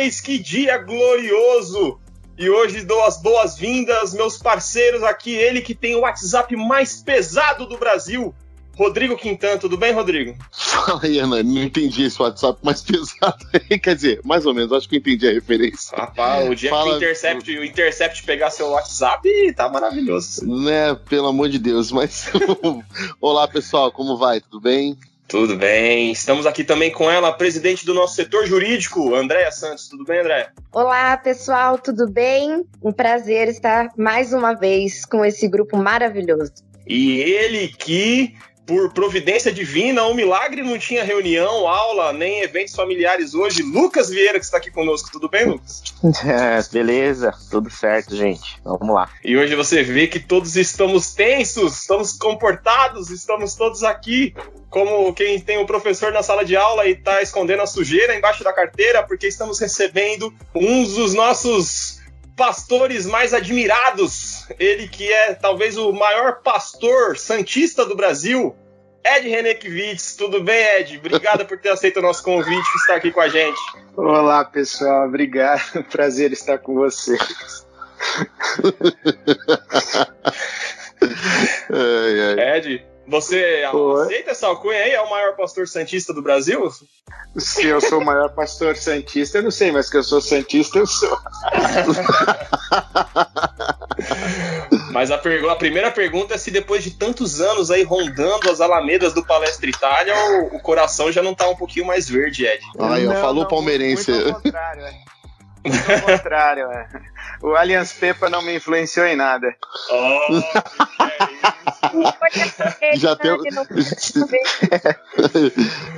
[0.00, 2.00] vez, que dia glorioso!
[2.38, 7.66] E hoje dou as boas-vindas, meus parceiros aqui, ele que tem o WhatsApp mais pesado
[7.66, 8.34] do Brasil,
[8.74, 10.34] Rodrigo Quintan, tudo bem, Rodrigo?
[10.50, 13.78] Fala aí, Ana, não entendi esse WhatsApp mais pesado aí.
[13.78, 15.94] Quer dizer, mais ou menos, acho que entendi a referência.
[15.94, 16.84] Rapaz, o dia Fala...
[16.84, 20.46] que o Intercept, o Intercept pegar seu WhatsApp, tá maravilhoso.
[20.46, 22.30] Né, pelo amor de Deus, mas.
[23.20, 24.40] Olá, pessoal, como vai?
[24.40, 24.96] Tudo bem?
[25.30, 26.10] Tudo bem.
[26.10, 29.88] Estamos aqui também com ela, a presidente do nosso setor jurídico, Andréa Santos.
[29.88, 30.52] Tudo bem, Andréa?
[30.72, 32.64] Olá, pessoal, tudo bem?
[32.82, 36.52] Um prazer estar mais uma vez com esse grupo maravilhoso.
[36.84, 38.34] E ele que
[38.70, 43.64] por providência divina, um milagre, não tinha reunião, aula, nem eventos familiares hoje.
[43.64, 45.82] Lucas Vieira, que está aqui conosco, tudo bem, Lucas?
[46.24, 48.60] É, beleza, tudo certo, gente.
[48.64, 49.10] Vamos lá.
[49.24, 54.34] E hoje você vê que todos estamos tensos, estamos comportados, estamos todos aqui
[54.68, 58.44] como quem tem um professor na sala de aula e está escondendo a sujeira embaixo
[58.44, 62.00] da carteira, porque estamos recebendo uns dos nossos
[62.40, 64.46] pastores mais admirados.
[64.58, 68.56] Ele que é talvez o maior pastor santista do Brasil,
[69.04, 70.16] Ed Renekiewicz.
[70.16, 70.98] Tudo bem, Ed?
[70.98, 73.58] Obrigado por ter aceito o nosso convite e estar aqui com a gente.
[73.96, 75.06] Olá, pessoal.
[75.08, 75.84] Obrigado.
[75.90, 77.20] Prazer estar com vocês.
[82.38, 84.02] Ed, você Oi.
[84.02, 84.92] aceita essa alcunha aí?
[84.92, 86.70] É o maior pastor santista do Brasil?
[87.36, 90.78] Se eu sou o maior pastor santista, eu não sei, mas que eu sou santista,
[90.78, 91.10] eu sou.
[94.92, 99.12] mas a, a, primeira pergunta é se depois de tantos anos aí rondando as alamedas
[99.12, 102.64] do Palestra Itália, o, o coração já não tá um pouquinho mais verde, Ed.
[102.78, 104.10] Aí, ó, falou não, palmeirense.
[104.10, 104.94] Muito ao contrário, é.
[105.62, 106.88] Ao contrário, é.
[107.42, 109.54] o Allianz Pepa não me influenciou em nada.
[109.90, 110.42] Oh,
[112.96, 113.36] já, tem...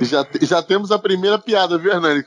[0.01, 2.25] já, já temos a primeira piada, viu, Hernani?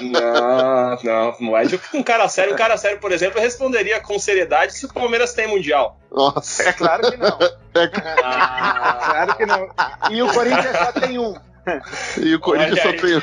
[0.00, 1.36] Não, não.
[1.40, 5.34] Mas um cara sério, um cara sério, por exemplo, responderia com seriedade se o Palmeiras
[5.34, 5.98] tem Mundial.
[6.10, 6.62] Nossa.
[6.68, 7.38] É claro que não.
[7.74, 7.90] É...
[8.22, 8.98] Ah.
[9.04, 9.68] Claro que não.
[10.10, 11.34] E o Corinthians só tem um.
[12.20, 13.22] E o Corinthians só tem.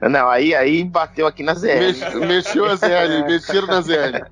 [0.10, 1.78] Não, aí, aí bateu aqui na ZL.
[1.78, 4.24] Mex, mexeu a ZL, mexeram na ZL.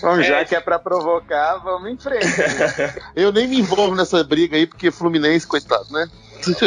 [0.00, 0.44] Bom, já é.
[0.44, 2.26] que é pra provocar, vamos em frente.
[3.14, 6.08] Eu nem me envolvo nessa briga aí, porque Fluminense, coitado, né?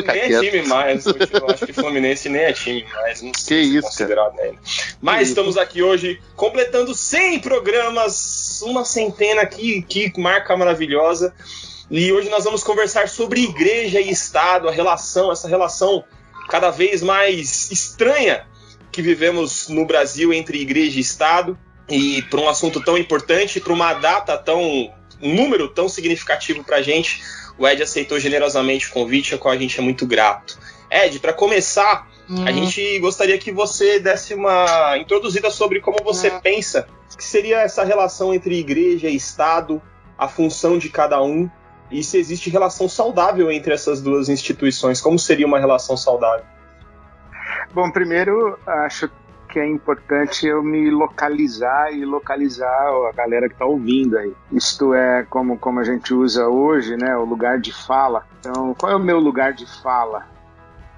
[0.05, 1.15] nem é time mais, eu
[1.49, 3.21] acho que Fluminense nem é time mais.
[3.21, 4.57] Não que isso, considerado ainda.
[5.01, 5.59] Mas que estamos isso.
[5.59, 11.33] aqui hoje completando 100 programas, uma centena aqui, que marca maravilhosa.
[11.91, 16.05] E hoje nós vamos conversar sobre igreja e Estado, a relação, essa relação
[16.47, 18.47] cada vez mais estranha
[18.89, 21.59] que vivemos no Brasil entre igreja e Estado.
[21.89, 24.61] E para um assunto tão importante, para uma data tão.
[25.21, 27.21] um número tão significativo para a gente,
[27.57, 30.57] o Ed aceitou generosamente o convite, a qual a gente é muito grato.
[30.89, 32.47] Ed, para começar, uhum.
[32.47, 36.39] a gente gostaria que você desse uma introduzida sobre como você uhum.
[36.39, 36.87] pensa
[37.17, 39.81] que seria essa relação entre igreja e Estado,
[40.17, 41.49] a função de cada um
[41.91, 45.01] e se existe relação saudável entre essas duas instituições.
[45.01, 46.45] Como seria uma relação saudável?
[47.73, 49.09] Bom, primeiro, acho
[49.49, 54.33] que é importante eu me localizar e localizar a galera que está ouvindo aí.
[54.51, 58.25] Isto é como, como a gente usa hoje, né, o lugar de fala.
[58.39, 60.25] Então, qual é o meu lugar de fala?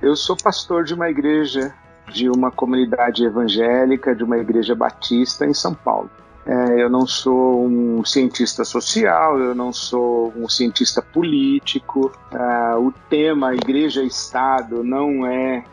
[0.01, 1.73] Eu sou pastor de uma igreja,
[2.11, 6.09] de uma comunidade evangélica, de uma igreja batista em São Paulo.
[6.45, 12.11] É, eu não sou um cientista social, eu não sou um cientista político.
[12.31, 15.63] É, o tema igreja-estado não é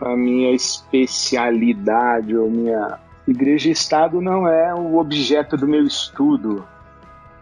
[0.00, 6.64] a minha especialidade ou minha igreja-estado não é o objeto do meu estudo.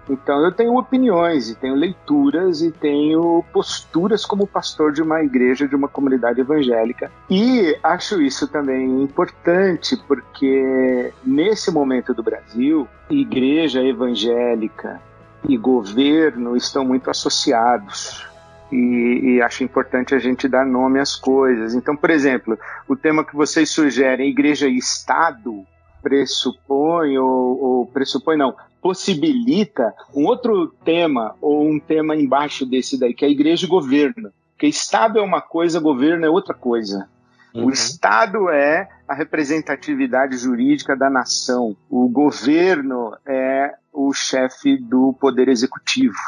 [0.09, 5.67] Então eu tenho opiniões e tenho leituras e tenho posturas como pastor de uma igreja,
[5.67, 7.11] de uma comunidade evangélica.
[7.31, 15.01] E acho isso também importante porque nesse momento do Brasil, igreja evangélica
[15.49, 18.27] e governo estão muito associados.
[18.73, 21.75] E, e, acho importante a gente dar nome às coisas.
[21.75, 22.59] Então, por exemplo,
[22.89, 25.65] o tema que vocês sugerem, igreja e Estado,
[26.05, 33.15] pressupõe ou, ou pressupõe não, possibilita um outro tema ou um tema embaixo desse daí,
[33.15, 34.31] que é igreja e governo.
[34.53, 37.09] Porque Estado é uma coisa, governo é outra coisa.
[37.55, 37.67] Uhum.
[37.67, 41.75] O Estado é a representatividade jurídica da nação.
[41.89, 46.19] O governo é o chefe do poder executivo,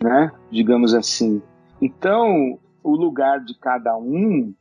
[0.00, 0.30] né?
[0.52, 1.42] Digamos assim.
[1.82, 4.54] Então, o lugar de cada um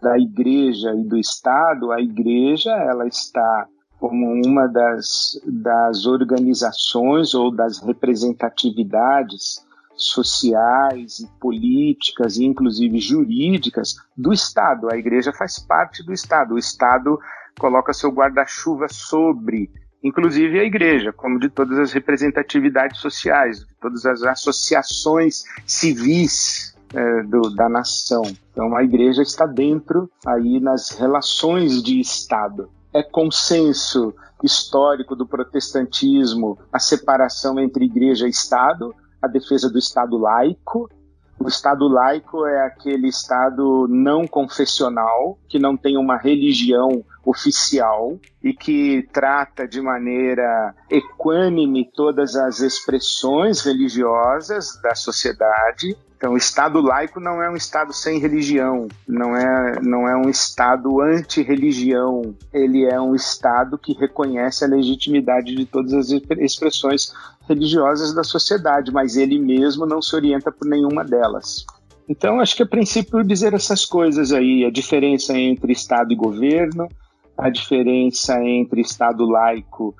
[0.00, 3.66] da igreja e do Estado, a igreja ela está
[3.98, 14.32] como uma das, das organizações ou das representatividades sociais e políticas e inclusive jurídicas do
[14.32, 14.90] Estado.
[14.90, 16.54] A igreja faz parte do Estado.
[16.54, 17.18] O Estado
[17.58, 19.70] coloca seu guarda-chuva sobre,
[20.02, 27.22] inclusive a igreja, como de todas as representatividades sociais, de todas as associações civis é,
[27.22, 28.22] do, da nação.
[28.52, 32.68] Então a igreja está dentro aí nas relações de Estado.
[32.92, 40.16] É consenso histórico do protestantismo a separação entre igreja e Estado, a defesa do Estado
[40.16, 40.90] laico.
[41.38, 48.52] O Estado laico é aquele Estado não confessional, que não tem uma religião oficial e
[48.52, 57.18] que trata de maneira equânime todas as expressões religiosas da sociedade então, o Estado laico
[57.18, 63.00] não é um Estado sem religião, não é, não é um Estado anti-religião, ele é
[63.00, 67.14] um Estado que reconhece a legitimidade de todas as expressões
[67.48, 71.64] religiosas da sociedade, mas ele mesmo não se orienta por nenhuma delas.
[72.06, 76.86] Então, acho que é princípio dizer essas coisas aí, a diferença entre Estado e governo,
[77.34, 79.94] a diferença entre Estado laico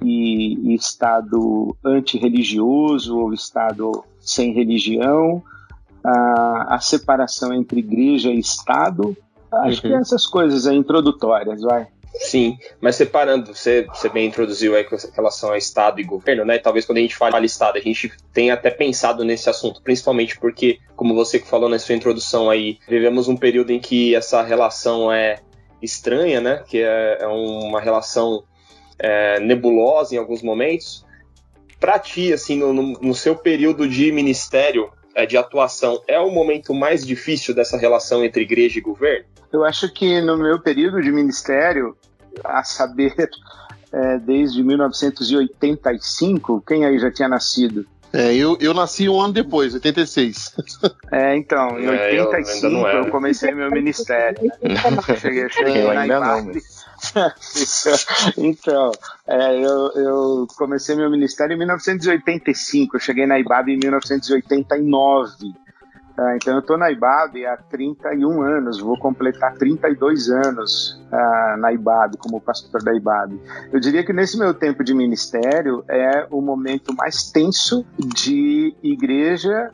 [0.00, 5.42] e, e Estado antirreligioso ou Estado sem religião,
[6.06, 9.16] a, a separação entre igreja e Estado.
[9.52, 9.92] Acho uhum.
[9.92, 11.88] que essas coisas aí introdutórias, vai.
[12.18, 16.58] Sim, mas separando, você, você bem introduziu aí com relação a Estado e governo, né?
[16.58, 20.78] Talvez quando a gente fala Estado, a gente tenha até pensado nesse assunto, principalmente porque,
[20.94, 25.40] como você falou na sua introdução aí, vivemos um período em que essa relação é
[25.82, 26.62] estranha, né?
[26.66, 28.44] Que é, é uma relação
[28.98, 31.04] é, nebulosa em alguns momentos.
[31.78, 34.90] Para ti, assim, no, no, seu período de ministério,
[35.24, 39.24] de atuação é o momento mais difícil dessa relação entre igreja e governo?
[39.52, 41.96] Eu acho que no meu período de ministério,
[42.44, 43.14] a saber,
[43.92, 47.86] é, desde 1985, quem aí já tinha nascido?
[48.12, 50.54] É, eu, eu nasci um ano depois, 86.
[51.12, 54.50] É, então, em 85 é, eu, eu, comecei meu ministério.
[55.20, 56.52] cheguei, cheguei eu ainda não,
[58.38, 58.92] então,
[59.26, 65.54] é, eu, eu, comecei meu ministério em 1985, eu cheguei na IBAB em 1989.
[66.18, 71.72] Ah, então eu estou na IBAB há 31 anos, vou completar 32 anos ah, na
[71.72, 73.38] IBAB, como pastor da IBAB.
[73.70, 79.70] Eu diria que nesse meu tempo de ministério é o momento mais tenso de igreja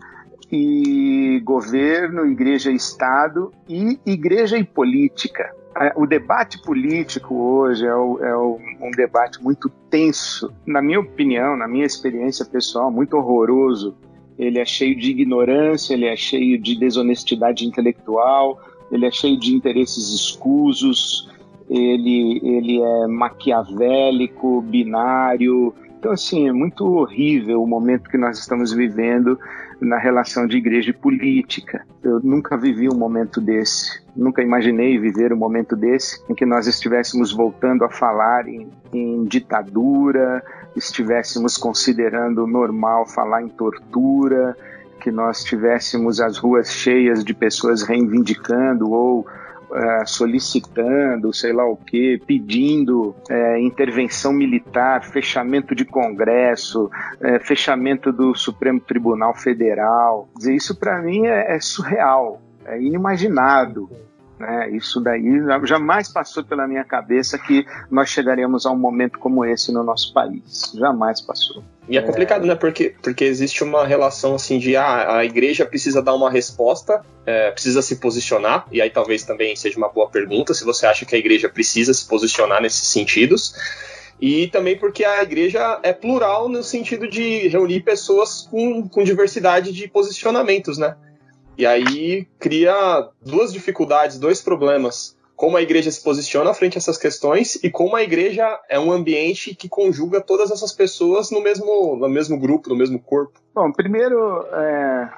[0.51, 5.62] e governo, igreja e Estado e igreja e política.
[5.79, 11.01] É, o debate político hoje é, o, é o, um debate muito tenso, na minha
[11.01, 13.95] opinião, na minha experiência pessoal, muito horroroso.
[14.39, 18.61] Ele é cheio de ignorância, ele é cheio de desonestidade intelectual,
[18.91, 21.31] ele é cheio de interesses escusos,
[21.71, 25.75] ele, ele é maquiavélico, binário.
[25.99, 29.39] Então, assim, é muito horrível o momento que nós estamos vivendo
[29.83, 31.85] na relação de igreja e política.
[32.03, 36.67] Eu nunca vivi um momento desse, nunca imaginei viver um momento desse em que nós
[36.67, 40.43] estivéssemos voltando a falar em, em ditadura,
[40.77, 44.57] estivéssemos considerando normal falar em tortura,
[45.01, 49.27] que nós tivéssemos as ruas cheias de pessoas reivindicando ou
[49.75, 58.13] é, solicitando, sei lá o que, pedindo é, intervenção militar, fechamento de Congresso, é, fechamento
[58.13, 60.29] do Supremo Tribunal Federal.
[60.37, 63.89] Dizer, isso para mim é, é surreal, é inimaginado.
[64.43, 64.71] Né?
[64.71, 65.23] Isso daí
[65.63, 70.13] jamais passou pela minha cabeça que nós chegaremos a um momento como esse no nosso
[70.13, 70.73] país.
[70.77, 71.63] Jamais passou.
[71.89, 72.49] E é complicado, é...
[72.49, 72.55] né?
[72.57, 77.53] Porque, porque existe uma relação assim de ah, a igreja precisa dar uma resposta, é,
[77.53, 81.15] precisa se posicionar, e aí talvez também seja uma boa pergunta se você acha que
[81.15, 83.55] a igreja precisa se posicionar nesses sentidos.
[84.21, 89.73] E também porque a igreja é plural no sentido de reunir pessoas com, com diversidade
[89.73, 90.97] de posicionamentos, né?
[91.57, 92.75] E aí cria
[93.25, 95.17] duas dificuldades, dois problemas.
[95.37, 98.93] Como a igreja se posiciona frente a essas questões e como a igreja é um
[98.93, 103.41] ambiente que conjuga todas essas pessoas no mesmo, no mesmo grupo, no mesmo corpo.
[103.55, 105.11] Bom, primeiro, é,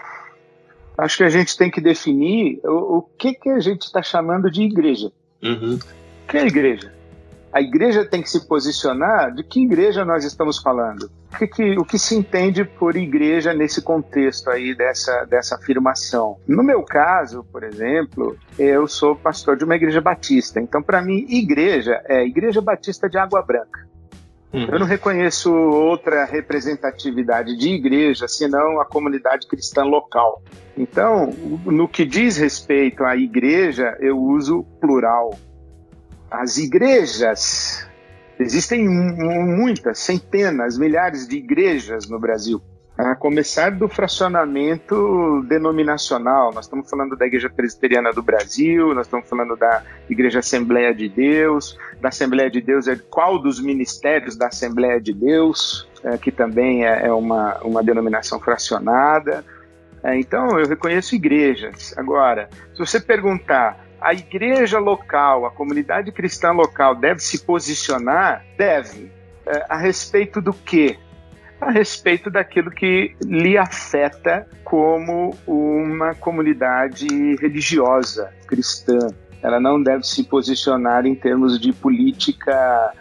[0.99, 4.51] acho que a gente tem que definir o, o que, que a gente está chamando
[4.51, 5.13] de igreja.
[5.43, 5.79] Uhum.
[5.79, 6.95] O que é igreja?
[7.55, 11.09] a igreja tem que se posicionar de que igreja nós estamos falando.
[11.35, 16.37] O que, que, o que se entende por igreja nesse contexto aí dessa, dessa afirmação?
[16.47, 20.61] No meu caso, por exemplo, eu sou pastor de uma igreja batista.
[20.61, 23.85] Então, para mim, igreja é Igreja Batista de Água Branca.
[24.53, 24.67] Uhum.
[24.71, 30.41] Eu não reconheço outra representatividade de igreja senão a comunidade cristã local.
[30.79, 31.31] Então,
[31.67, 35.37] no que diz respeito à igreja, eu uso plural
[36.31, 37.89] as igrejas,
[38.39, 42.61] existem muitas, centenas, milhares de igrejas no Brasil.
[42.97, 46.53] A começar do fracionamento denominacional.
[46.55, 51.09] Nós estamos falando da Igreja Presbiteriana do Brasil, nós estamos falando da Igreja Assembleia de
[51.09, 56.31] Deus, da Assembleia de Deus é qual dos ministérios da Assembleia de Deus, é, que
[56.31, 59.45] também é, é uma, uma denominação fracionada.
[60.05, 61.93] É, então, eu reconheço igrejas.
[61.99, 68.45] Agora, se você perguntar a igreja local, a comunidade cristã local deve se posicionar?
[68.59, 69.11] Deve.
[69.47, 70.99] É, a respeito do quê?
[71.59, 77.07] A respeito daquilo que lhe afeta como uma comunidade
[77.37, 78.99] religiosa cristã.
[79.43, 82.93] Ela não deve se posicionar em termos de política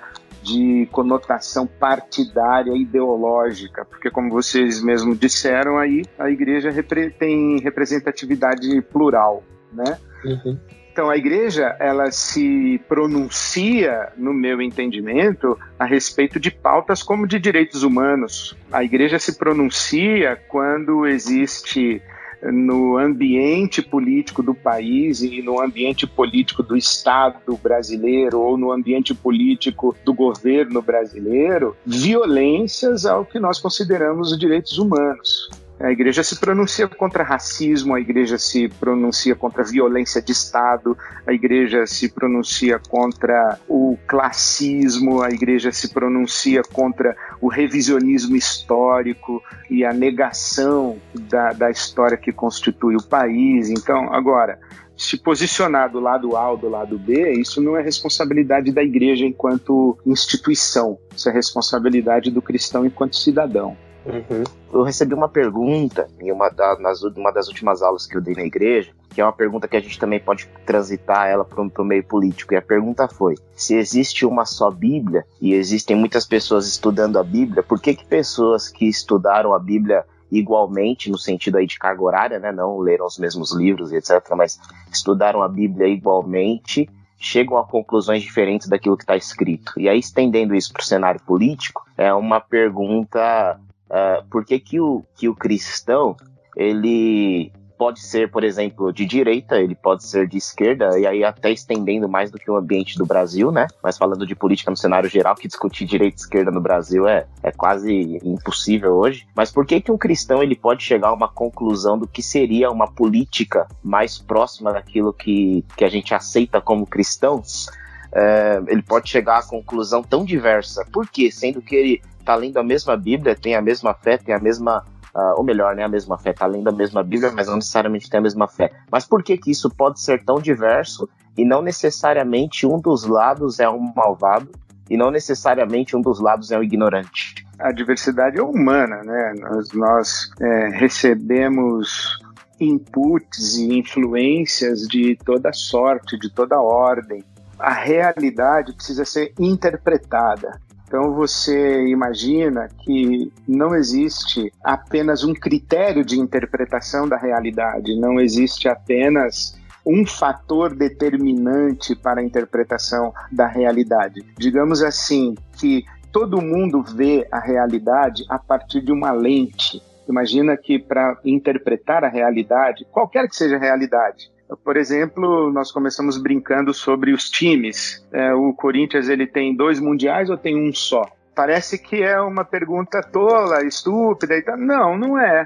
[0.41, 8.81] de conotação partidária ideológica, porque como vocês mesmos disseram aí, a igreja repre tem representatividade
[8.83, 9.97] plural, né?
[10.25, 10.57] Uhum.
[10.93, 17.39] Então a igreja ela se pronuncia, no meu entendimento, a respeito de pautas como de
[17.39, 18.55] direitos humanos.
[18.71, 21.99] A igreja se pronuncia quando existe
[22.43, 29.15] no ambiente político do país e no ambiente político do Estado brasileiro ou no ambiente
[29.15, 35.49] político do governo brasileiro, violências ao que nós consideramos os direitos humanos.
[35.79, 41.33] A igreja se pronuncia contra racismo, a igreja se pronuncia contra violência de Estado, a
[41.33, 49.83] igreja se pronuncia contra o classismo, a igreja se pronuncia contra o revisionismo histórico e
[49.83, 53.69] a negação da, da história que constitui o país.
[53.69, 54.59] Então, agora,
[54.95, 59.25] se posicionar do lado A ou do lado B, isso não é responsabilidade da igreja
[59.25, 63.75] enquanto instituição, isso é responsabilidade do cristão enquanto cidadão.
[64.05, 64.43] Uhum.
[64.71, 68.33] Eu recebi uma pergunta em uma, da, nas, uma das últimas aulas que eu dei
[68.33, 71.85] na igreja, que é uma pergunta que a gente também pode transitar ela para o
[71.85, 72.53] meio político.
[72.53, 77.23] E a pergunta foi: se existe uma só Bíblia e existem muitas pessoas estudando a
[77.23, 82.01] Bíblia, por que, que pessoas que estudaram a Bíblia igualmente, no sentido aí de carga
[82.01, 84.59] horária, né, não leram os mesmos livros e etc., mas
[84.91, 89.73] estudaram a Bíblia igualmente, chegam a conclusões diferentes daquilo que está escrito.
[89.77, 93.59] E aí, estendendo isso para o cenário político, é uma pergunta
[93.93, 96.17] Uh, por que, que, o, que o cristão
[96.57, 101.51] ele pode ser, por exemplo, de direita, ele pode ser de esquerda, e aí até
[101.51, 103.67] estendendo mais do que o ambiente do Brasil, né?
[103.83, 107.27] Mas falando de política no cenário geral, que discutir direita e esquerda no Brasil é,
[107.43, 109.27] é quase impossível hoje.
[109.35, 112.71] Mas por que que um cristão ele pode chegar a uma conclusão do que seria
[112.71, 117.69] uma política mais próxima daquilo que, que a gente aceita como cristãos?
[118.15, 120.85] É, ele pode chegar a conclusão tão diversa.
[120.91, 121.31] Por quê?
[121.31, 124.85] Sendo que ele tá lendo a mesma Bíblia, tem a mesma fé, tem a mesma.
[125.15, 128.09] Uh, ou melhor, né, a mesma fé, tá lendo a mesma Bíblia, mas não necessariamente
[128.09, 128.71] tem a mesma fé.
[128.91, 133.59] Mas por que que isso pode ser tão diverso e não necessariamente um dos lados
[133.59, 134.49] é um malvado
[134.89, 137.45] e não necessariamente um dos lados é um ignorante?
[137.59, 139.33] A diversidade é humana, né?
[139.39, 142.17] Nós, nós é, recebemos
[142.59, 147.23] inputs e influências de toda sorte, de toda ordem.
[147.59, 150.59] A realidade precisa ser interpretada.
[150.93, 158.69] Então você imagina que não existe apenas um critério de interpretação da realidade, não existe
[158.69, 164.23] apenas um fator determinante para a interpretação da realidade.
[164.37, 169.81] Digamos assim, que todo mundo vê a realidade a partir de uma lente.
[170.07, 174.31] Imagina que para interpretar a realidade, qualquer que seja a realidade,
[174.63, 178.05] por exemplo, nós começamos brincando sobre os times.
[178.11, 181.05] É, o Corinthians ele tem dois mundiais ou tem um só?
[181.35, 184.57] Parece que é uma pergunta tola, estúpida e tal.
[184.57, 185.45] Não, não é.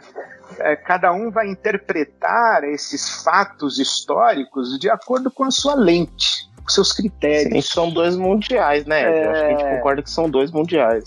[0.60, 0.76] é.
[0.76, 6.92] Cada um vai interpretar esses fatos históricos de acordo com a sua lente, com seus
[6.92, 7.66] critérios.
[7.66, 9.04] Sim, são dois mundiais, né?
[9.04, 9.26] É...
[9.26, 9.76] Eu acho que a gente é.
[9.78, 11.06] concorda que são dois mundiais.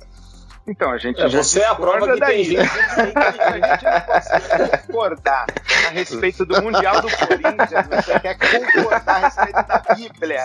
[0.70, 1.20] Então, a gente.
[1.20, 2.60] É, você é a prova que tem gente.
[2.60, 5.46] a gente não consegue concordar
[5.88, 7.88] a respeito do Mundial do Corinthians.
[7.90, 10.44] Você quer concordar a respeito da Bíblia.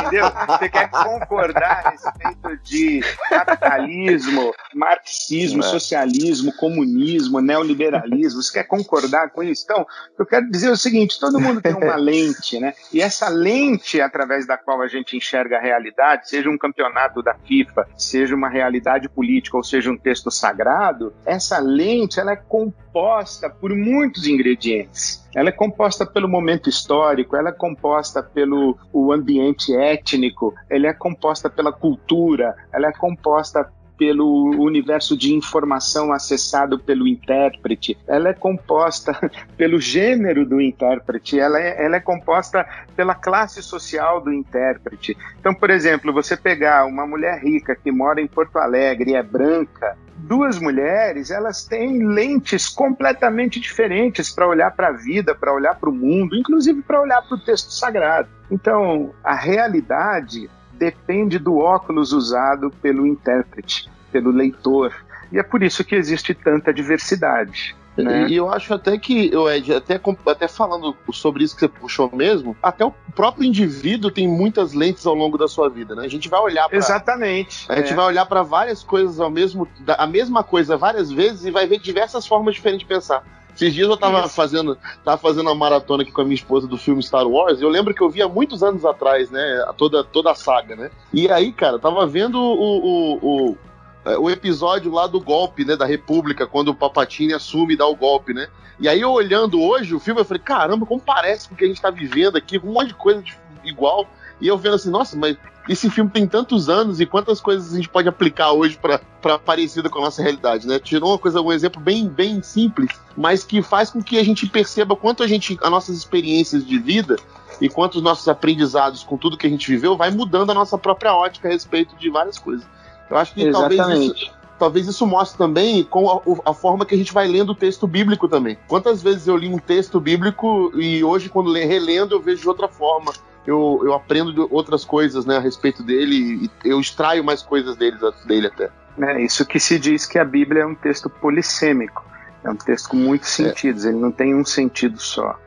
[0.00, 0.26] Entendeu?
[0.48, 5.66] Você quer concordar a respeito de capitalismo, marxismo, é.
[5.66, 8.42] socialismo, comunismo, neoliberalismo.
[8.42, 9.64] Você quer concordar com isso?
[9.64, 9.86] Então,
[10.18, 12.74] eu quero dizer o seguinte: todo mundo tem uma lente, né?
[12.92, 17.32] E essa lente através da qual a gente enxerga a realidade, seja um campeonato da
[17.32, 23.48] FIFA, seja uma realidade política, ou seja, um texto sagrado, essa lente ela é composta
[23.48, 25.26] por muitos ingredientes.
[25.34, 30.92] Ela é composta pelo momento histórico, ela é composta pelo o ambiente étnico, ela é
[30.92, 38.32] composta pela cultura, ela é composta pelo universo de informação acessado pelo intérprete, ela é
[38.32, 39.12] composta
[39.58, 45.16] pelo gênero do intérprete, ela é, ela é composta pela classe social do intérprete.
[45.40, 49.22] Então, por exemplo, você pegar uma mulher rica que mora em Porto Alegre e é
[49.22, 55.74] branca, duas mulheres, elas têm lentes completamente diferentes para olhar para a vida, para olhar
[55.74, 58.28] para o mundo, inclusive para olhar para o texto sagrado.
[58.50, 60.48] Então, a realidade
[60.78, 64.94] depende do óculos usado pelo intérprete, pelo leitor.
[65.32, 67.76] E é por isso que existe tanta diversidade.
[67.96, 68.28] Né?
[68.28, 72.56] E eu acho até que, Ed, até, até falando sobre isso que você puxou mesmo,
[72.62, 76.04] até o próprio indivíduo tem muitas lentes ao longo da sua vida, né?
[76.04, 77.66] A gente vai olhar para Exatamente.
[77.68, 77.96] A gente é.
[77.96, 81.80] vai olhar para várias coisas ao mesmo a mesma coisa várias vezes e vai ver
[81.80, 83.24] diversas formas diferentes de pensar.
[83.58, 84.28] Esses dias eu tava Isso.
[84.36, 87.64] fazendo, tava fazendo uma maratona aqui com a minha esposa do filme Star Wars, e
[87.64, 90.92] eu lembro que eu via muitos anos atrás, né, toda, toda a saga, né?
[91.12, 93.18] E aí, cara, tava vendo o, o,
[93.50, 93.58] o,
[94.04, 97.84] é, o episódio lá do golpe, né, da República, quando o Papatini assume e dá
[97.84, 98.46] o golpe, né?
[98.78, 101.64] E aí eu olhando hoje o filme, eu falei, caramba, como parece com o que
[101.64, 103.24] a gente tá vivendo aqui, um monte de coisa
[103.64, 104.06] igual.
[104.40, 105.36] E eu vendo assim, nossa, mas
[105.68, 109.90] esse filme tem tantos anos e quantas coisas a gente pode aplicar hoje para parecida
[109.90, 110.78] com a nossa realidade, né?
[110.78, 114.46] Tirou uma coisa, um exemplo bem, bem simples, mas que faz com que a gente
[114.46, 117.16] perceba quanto a gente, as nossas experiências de vida
[117.60, 120.78] e quanto os nossos aprendizados com tudo que a gente viveu vai mudando a nossa
[120.78, 122.66] própria ótica a respeito de várias coisas.
[123.10, 123.76] Eu acho que Exatamente.
[123.76, 127.50] talvez isso, talvez isso mostre também com a, a, forma que a gente vai lendo
[127.50, 128.56] o texto bíblico também.
[128.66, 132.68] Quantas vezes eu li um texto bíblico e hoje, quando relendo, eu vejo de outra
[132.68, 133.12] forma
[133.48, 137.96] eu, eu aprendo outras coisas né, a respeito dele e eu extraio mais coisas dele,
[138.26, 138.70] dele até.
[139.00, 142.04] É isso que se diz que a Bíblia é um texto polissêmico.
[142.44, 143.44] É um texto com muitos é.
[143.44, 143.88] sentidos, é.
[143.88, 145.38] ele não tem um sentido só.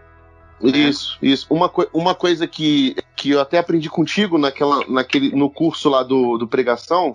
[0.59, 0.71] Né?
[0.71, 1.45] Isso, isso.
[1.47, 6.39] Uma, uma coisa que, que eu até aprendi contigo naquela, naquele, no curso lá do,
[6.39, 7.13] do pregação,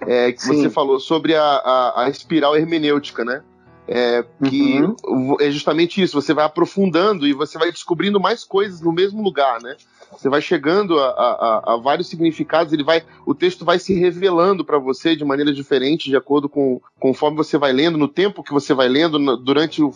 [0.00, 0.62] é que Sim.
[0.62, 3.42] você falou sobre a, a, a espiral hermenêutica, né?
[3.88, 5.36] É, que uhum.
[5.40, 9.62] é justamente isso, você vai aprofundando e você vai descobrindo mais coisas no mesmo lugar,
[9.62, 9.76] né?
[10.12, 14.64] Você vai chegando a, a, a vários significados, ele vai, o texto vai se revelando
[14.64, 18.52] para você de maneira diferente, de acordo com conforme você vai lendo, no tempo que
[18.52, 19.92] você vai lendo, durante o,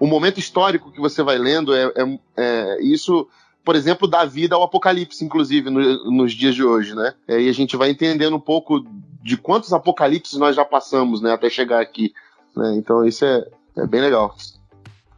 [0.00, 1.74] o, momento histórico que você vai lendo.
[1.74, 3.28] É, é, é, isso,
[3.64, 7.14] por exemplo, dá vida ao Apocalipse, inclusive, no, nos dias de hoje, né?
[7.26, 8.84] É, e a gente vai entendendo um pouco
[9.22, 12.12] de quantos apocalipses nós já passamos, né, até chegar aqui.
[12.56, 12.74] Né?
[12.76, 13.46] Então isso é,
[13.76, 14.34] é bem legal.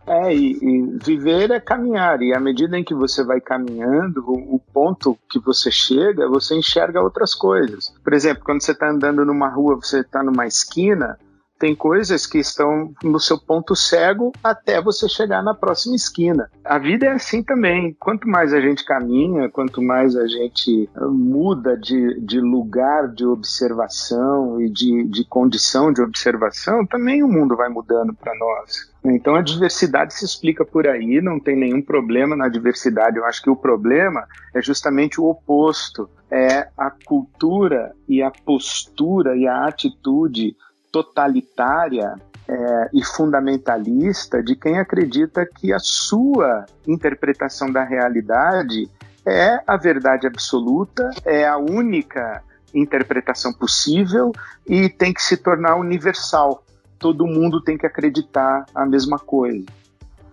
[0.06, 4.56] É, e, e, viver é caminhar, e à medida em que você vai caminhando, o,
[4.56, 7.94] o, ponto que você chega, você enxerga outras coisas.
[8.02, 11.18] Por exemplo, quando você está andando numa rua, você está numa esquina,
[11.58, 16.50] tem coisas que estão no seu ponto cego até você chegar na próxima esquina.
[16.64, 17.96] A vida é assim também.
[17.98, 24.60] Quanto mais a gente caminha, quanto mais a gente muda de, de lugar de observação
[24.60, 28.92] e de, de condição de observação, também o mundo vai mudando para nós.
[29.04, 33.18] Então a diversidade se explica por aí, não tem nenhum problema na diversidade.
[33.18, 36.08] Eu acho que o problema é justamente o oposto.
[36.30, 40.56] É a cultura e a postura e a atitude
[40.94, 42.14] totalitária
[42.48, 48.88] é, e fundamentalista de quem acredita que a sua interpretação da realidade
[49.26, 54.30] é a verdade absoluta, é a única interpretação possível
[54.64, 56.62] e tem que se tornar universal.
[56.96, 59.66] Todo mundo tem que acreditar a mesma coisa.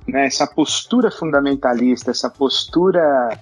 [0.08, 0.28] Né?
[0.28, 3.36] Essa postura fundamentalista, essa postura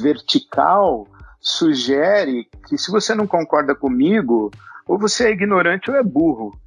[0.00, 1.08] vertical,
[1.40, 4.50] sugere que se você não concorda comigo,
[4.86, 6.58] ou você é ignorante ou é burro,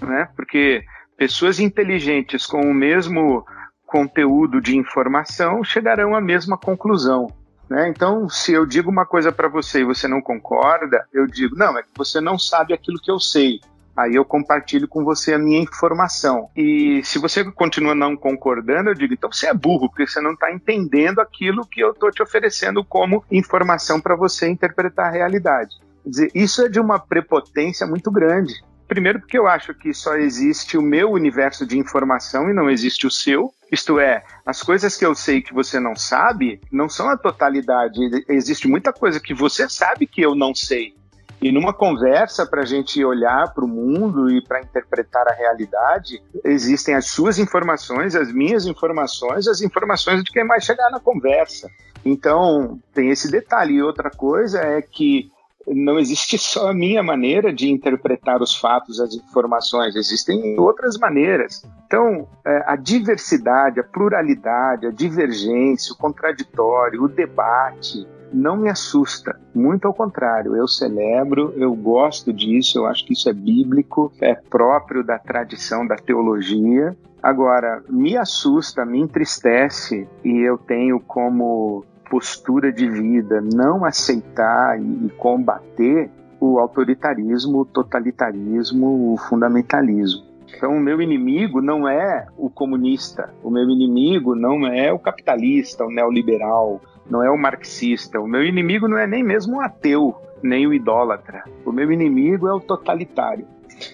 [0.00, 0.28] né?
[0.34, 0.84] Porque
[1.16, 3.46] pessoas inteligentes com o mesmo
[3.86, 7.28] conteúdo de informação chegarão à mesma conclusão.
[7.68, 7.88] Né?
[7.88, 11.78] Então, se eu digo uma coisa para você e você não concorda, eu digo, não,
[11.78, 13.60] é que você não sabe aquilo que eu sei.
[13.96, 16.48] Aí eu compartilho com você a minha informação.
[16.56, 20.32] E se você continua não concordando, eu digo, então você é burro, porque você não
[20.32, 25.76] está entendendo aquilo que eu estou te oferecendo como informação para você interpretar a realidade.
[26.04, 28.54] Dizer, isso é de uma prepotência muito grande.
[28.88, 33.06] Primeiro, porque eu acho que só existe o meu universo de informação e não existe
[33.06, 33.52] o seu.
[33.70, 37.98] Isto é, as coisas que eu sei que você não sabe não são a totalidade.
[38.28, 40.94] Existe muita coisa que você sabe que eu não sei.
[41.40, 46.22] E numa conversa para a gente olhar para o mundo e para interpretar a realidade,
[46.44, 51.68] existem as suas informações, as minhas informações, as informações de quem vai chegar na conversa.
[52.04, 53.74] Então, tem esse detalhe.
[53.74, 55.32] E outra coisa é que
[55.66, 61.64] não existe só a minha maneira de interpretar os fatos, as informações, existem outras maneiras.
[61.86, 69.38] Então, é, a diversidade, a pluralidade, a divergência, o contraditório, o debate, não me assusta.
[69.54, 74.34] Muito ao contrário, eu celebro, eu gosto disso, eu acho que isso é bíblico, é
[74.34, 76.96] próprio da tradição da teologia.
[77.22, 85.08] Agora, me assusta, me entristece e eu tenho como postura de vida não aceitar e
[85.16, 90.22] combater o autoritarismo, o totalitarismo, o fundamentalismo.
[90.54, 95.86] Então, o meu inimigo não é o comunista, o meu inimigo não é o capitalista,
[95.86, 100.14] o neoliberal, não é o marxista, o meu inimigo não é nem mesmo o ateu,
[100.42, 101.44] nem o idólatra.
[101.64, 103.46] O meu inimigo é o totalitário.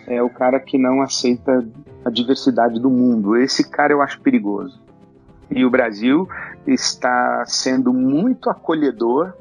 [0.08, 1.64] É o cara que não aceita
[2.04, 3.36] a diversidade do mundo.
[3.36, 4.87] Esse cara eu acho perigoso.
[5.50, 6.28] E o Brasil
[6.66, 9.32] está sendo muito acolhedor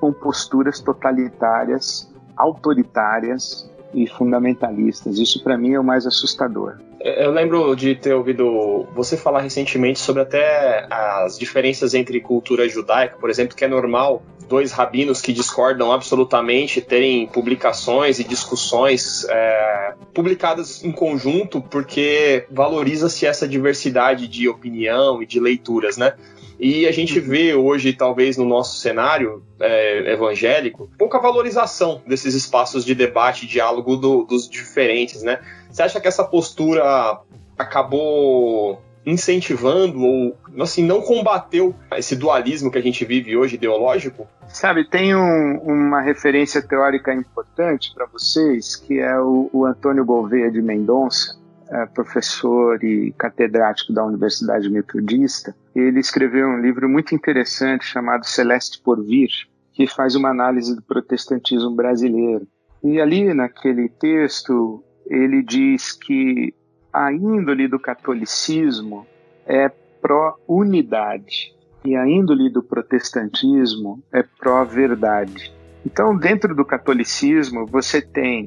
[0.00, 5.18] com posturas totalitárias, autoritárias e fundamentalistas.
[5.18, 6.76] Isso para mim é o mais assustador.
[7.00, 13.16] Eu lembro de ter ouvido você falar recentemente sobre até as diferenças entre cultura judaica,
[13.16, 19.94] por exemplo, que é normal dois rabinos que discordam absolutamente terem publicações e discussões é,
[20.14, 26.14] publicadas em conjunto, porque valoriza-se essa diversidade de opinião e de leituras, né?
[26.58, 32.84] E a gente vê hoje, talvez no nosso cenário é, evangélico, pouca valorização desses espaços
[32.84, 35.38] de debate diálogo do, dos diferentes, né?
[35.70, 37.20] Você acha que essa postura
[37.58, 44.26] acabou incentivando ou assim não combateu esse dualismo que a gente vive hoje ideológico?
[44.48, 50.50] Sabe, tem um, uma referência teórica importante para vocês que é o, o Antônio Gouveia
[50.50, 51.38] de Mendonça,
[51.70, 55.54] é, professor e catedrático da Universidade Metodista.
[55.74, 59.30] Ele escreveu um livro muito interessante chamado Celeste por Vir,
[59.72, 62.46] que faz uma análise do protestantismo brasileiro.
[62.82, 66.54] E ali naquele texto ele diz que
[66.96, 69.06] a índole do catolicismo
[69.44, 71.54] é pró-unidade
[71.84, 75.52] e a índole do protestantismo é pró-verdade.
[75.84, 78.46] Então, dentro do catolicismo, você tem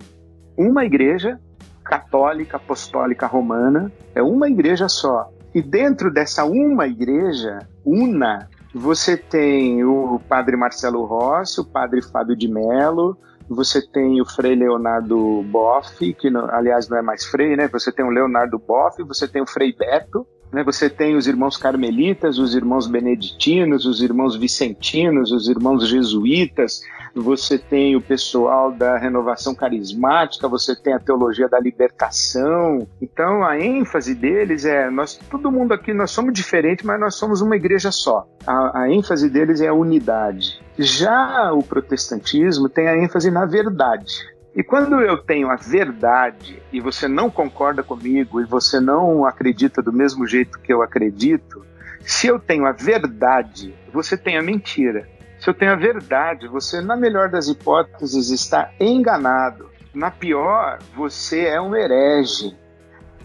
[0.58, 1.40] uma igreja
[1.84, 5.32] católica, apostólica, romana, é uma igreja só.
[5.54, 12.36] E dentro dessa uma igreja, una, você tem o padre Marcelo Rossi, o padre Fábio
[12.36, 13.16] de Mello,
[13.50, 17.68] você tem o Frei Leonardo Boff, que aliás não é mais Frei, né?
[17.68, 20.64] Você tem o Leonardo Boff, você tem o Frei Beto, né?
[20.64, 26.82] Você tem os irmãos carmelitas, os irmãos beneditinos, os irmãos vicentinos, os irmãos jesuítas,
[27.16, 32.88] você tem o pessoal da renovação carismática, você tem a teologia da libertação.
[33.02, 37.42] Então a ênfase deles é nós, todo mundo aqui nós somos diferentes, mas nós somos
[37.42, 38.28] uma igreja só.
[38.46, 40.60] A, a ênfase deles é a unidade.
[40.78, 44.14] Já o protestantismo tem a ênfase na verdade.
[44.56, 49.82] E quando eu tenho a verdade e você não concorda comigo e você não acredita
[49.82, 51.66] do mesmo jeito que eu acredito,
[52.02, 55.08] se eu tenho a verdade, você tem a mentira.
[55.40, 59.70] Se eu tenho a verdade, você, na melhor das hipóteses, está enganado.
[59.94, 62.56] Na pior, você é um herege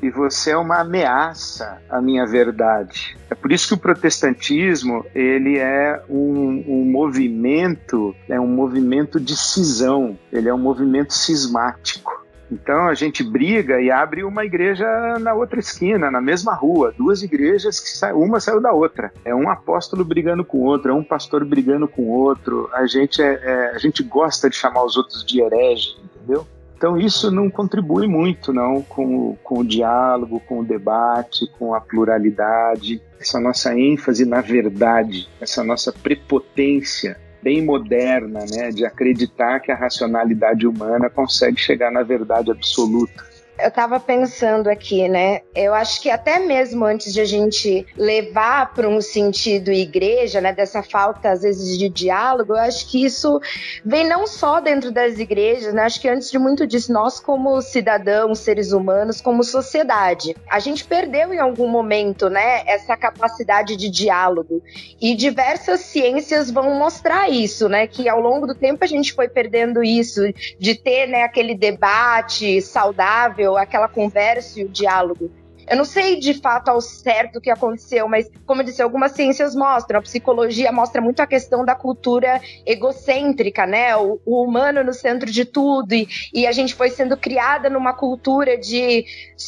[0.04, 3.16] e você é uma ameaça à minha verdade.
[3.30, 9.34] É por isso que o protestantismo ele é um, um movimento, é um movimento de
[9.34, 12.22] cisão, ele é um movimento cismático.
[12.52, 14.86] Então a gente briga e abre uma igreja
[15.18, 19.10] na outra esquina, na mesma rua, duas igrejas que sa uma saiu da outra.
[19.24, 22.68] É um apóstolo brigando com o outro, é um pastor brigando com o outro.
[22.74, 26.46] A gente é, é a gente gosta de chamar os outros de herege, entendeu?
[26.76, 31.74] Então isso não contribui muito não com, o, com o diálogo, com o debate, com
[31.74, 39.60] a pluralidade, essa nossa ênfase na verdade, essa nossa prepotência bem moderna, né, de acreditar
[39.60, 43.33] que a racionalidade humana consegue chegar na verdade absoluta.
[43.56, 45.42] Eu estava pensando aqui, né?
[45.54, 50.52] Eu acho que até mesmo antes de a gente levar para um sentido igreja, né,
[50.52, 53.40] dessa falta às vezes de diálogo, eu acho que isso
[53.84, 55.82] vem não só dentro das igrejas, né?
[55.82, 60.84] Acho que antes de muito disso, nós como cidadãos, seres humanos, como sociedade, a gente
[60.84, 64.62] perdeu em algum momento, né, essa capacidade de diálogo.
[65.00, 69.28] E diversas ciências vão mostrar isso, né, que ao longo do tempo a gente foi
[69.28, 70.22] perdendo isso
[70.58, 75.30] de ter, né, aquele debate saudável aquela conversa e o diálogo.
[75.68, 79.12] Eu não sei de fato ao certo o que aconteceu, mas, como eu disse, algumas
[79.12, 83.96] ciências mostram, a psicologia mostra muito a questão da cultura egocêntrica, né?
[83.96, 87.92] O, o humano no centro de tudo, e, e, a gente foi sendo criada numa
[87.92, 89.04] cultura de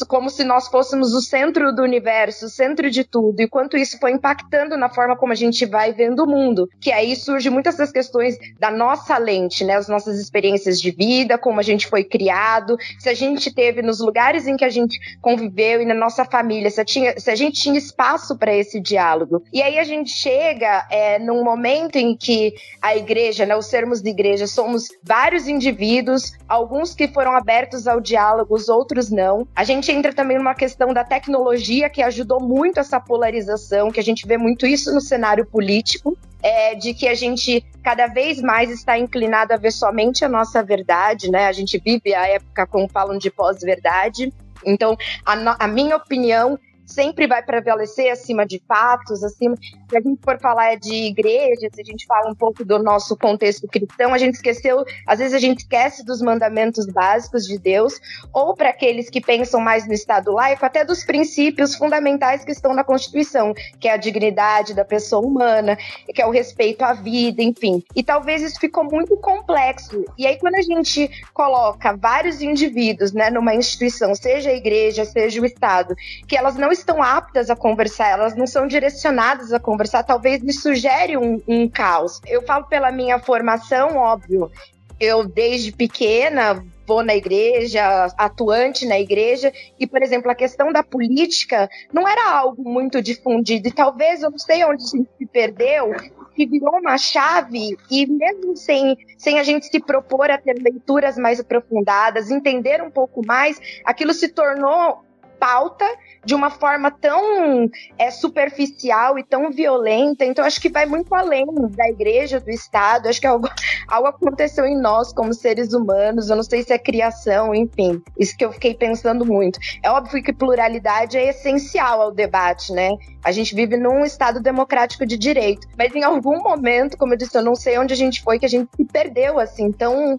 [0.08, 3.98] como se nós fôssemos o centro do universo, o centro de tudo, e quanto isso
[3.98, 6.68] foi impactando na forma como a gente vai vendo o mundo.
[6.80, 9.74] Que aí surge muitas das questões da nossa lente, né?
[9.76, 14.00] As nossas experiências de vida, como a gente foi criado, se a gente teve nos
[14.00, 17.60] lugares em que a gente conviveu e na nossa família, se, tinha, se a gente
[17.60, 19.42] tinha espaço para esse diálogo.
[19.52, 24.00] E aí a gente chega é, num momento em que a igreja, né, os sermos
[24.00, 29.46] de igreja, somos vários indivíduos, alguns que foram abertos ao diálogo, os outros não.
[29.54, 34.04] A gente entra também numa questão da tecnologia que ajudou muito essa polarização, que a
[34.04, 38.70] gente vê muito isso no cenário político é, de que a gente cada vez mais
[38.70, 41.46] está inclinado a ver somente a nossa verdade, né?
[41.46, 44.32] A gente vive a época, como falam, de pós-verdade.
[44.66, 49.56] Então, a, a minha opinião sempre vai prevalecer acima de fatos, acima.
[49.56, 53.16] Se a gente for falar de igreja, se a gente fala um pouco do nosso
[53.16, 58.00] contexto cristão, a gente esqueceu, às vezes a gente esquece dos mandamentos básicos de Deus,
[58.32, 62.72] ou para aqueles que pensam mais no Estado laico, até dos princípios fundamentais que estão
[62.72, 65.76] na Constituição, que é a dignidade da pessoa humana,
[66.14, 67.82] que é o respeito à vida, enfim.
[67.94, 70.04] E talvez isso ficou muito complexo.
[70.16, 75.40] E aí, quando a gente coloca vários indivíduos né, numa instituição, seja a igreja, seja
[75.40, 75.94] o Estado,
[76.26, 80.52] que elas não estão aptas a conversar, elas não são direcionadas a conversar, talvez me
[80.52, 82.20] sugere um, um caos.
[82.26, 84.50] Eu falo pela minha formação, óbvio.
[84.98, 90.82] Eu, desde pequena, vou na igreja, atuante na igreja, e, por exemplo, a questão da
[90.82, 95.26] política não era algo muito difundido, e talvez, eu não sei onde a gente se
[95.26, 95.92] perdeu,
[96.34, 101.16] que virou uma chave, e mesmo sem, sem a gente se propor a ter leituras
[101.16, 105.05] mais aprofundadas, entender um pouco mais, aquilo se tornou
[105.38, 105.84] pauta
[106.24, 110.24] de uma forma tão é, superficial e tão violenta.
[110.24, 113.08] Então, acho que vai muito além da igreja, do Estado.
[113.08, 113.48] Acho que algo,
[113.88, 116.28] algo aconteceu em nós como seres humanos.
[116.28, 118.02] Eu não sei se é criação, enfim.
[118.18, 119.58] Isso que eu fiquei pensando muito.
[119.82, 122.90] É óbvio que pluralidade é essencial ao debate, né?
[123.24, 125.66] A gente vive num Estado democrático de direito.
[125.78, 128.46] Mas em algum momento, como eu disse, eu não sei onde a gente foi, que
[128.46, 130.18] a gente se perdeu, assim, tão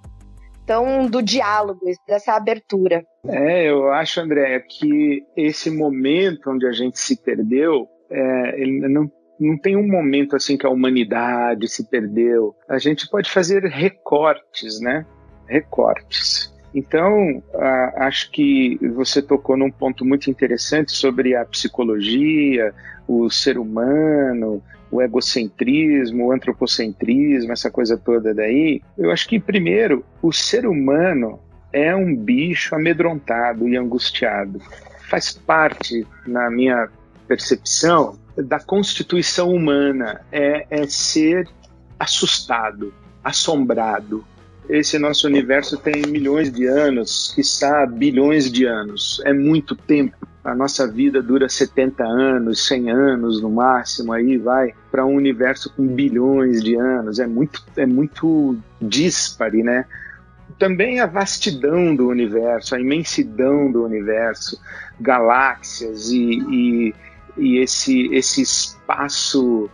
[0.67, 3.01] questão do diálogo, dessa abertura.
[3.25, 9.09] É, eu acho, André, que esse momento onde a gente se perdeu, é, ele não,
[9.39, 12.53] não tem um momento assim que a humanidade se perdeu.
[12.69, 15.05] A gente pode fazer recortes, né?
[15.47, 16.53] Recortes.
[16.75, 17.41] Então,
[17.95, 22.73] acho que você tocou num ponto muito interessante sobre a psicologia,
[23.07, 30.05] o ser humano, o egocentrismo, o antropocentrismo, essa coisa toda daí, eu acho que, primeiro,
[30.21, 31.39] o ser humano
[31.71, 34.61] é um bicho amedrontado e angustiado.
[35.09, 36.89] Faz parte, na minha
[37.27, 41.47] percepção, da constituição humana, é, é ser
[41.99, 44.23] assustado, assombrado.
[44.69, 49.21] Esse nosso universo tem milhões de anos, quiçá bilhões de anos.
[49.25, 54.73] É muito tempo a nossa vida dura 70 anos, 100 anos no máximo, aí vai
[54.89, 57.19] para um universo com bilhões de anos.
[57.19, 59.85] É muito, é muito dispare, né?
[60.57, 64.57] Também a vastidão do universo, a imensidão do universo,
[65.01, 66.95] galáxias e, e,
[67.35, 69.69] e esse, esse espaço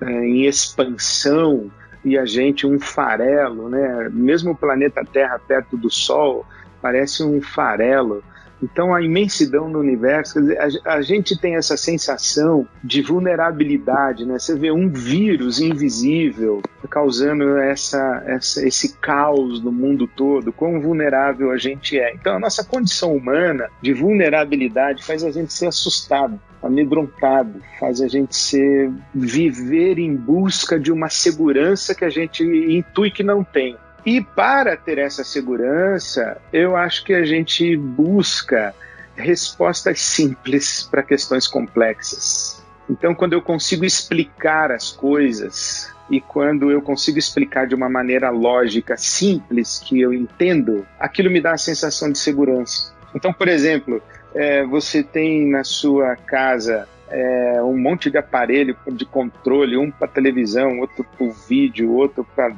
[0.00, 1.70] é, em expansão
[2.04, 4.10] e a gente um farelo, né?
[4.12, 6.44] Mesmo o planeta Terra perto do Sol
[6.82, 8.24] parece um farelo
[8.62, 10.38] então, a imensidão do universo,
[10.84, 14.38] a, a, gente tem essa sensação de vulnerabilidade, né?
[14.38, 21.50] Você vê um vírus invisível causando essa, essa, esse caos no mundo todo, quão vulnerável
[21.50, 22.14] a gente é.
[22.14, 28.08] Então, a nossa condição humana de vulnerabilidade faz a gente ser assustado amedrontado, faz a
[28.08, 33.76] gente ser viver em busca de uma segurança que a gente intui que não tem.
[34.06, 38.72] E para ter essa segurança, eu acho que a gente busca
[39.16, 42.64] respostas simples para questões complexas.
[42.88, 48.30] Então, quando eu consigo explicar as coisas e quando eu consigo explicar de uma maneira
[48.30, 52.94] lógica, simples, que eu entendo, aquilo me dá a sensação de segurança.
[53.12, 54.00] Então, por exemplo,
[54.32, 60.08] é, você tem na sua casa é, um monte de aparelho de controle, um para
[60.08, 62.54] televisão, outro para vídeo, outro para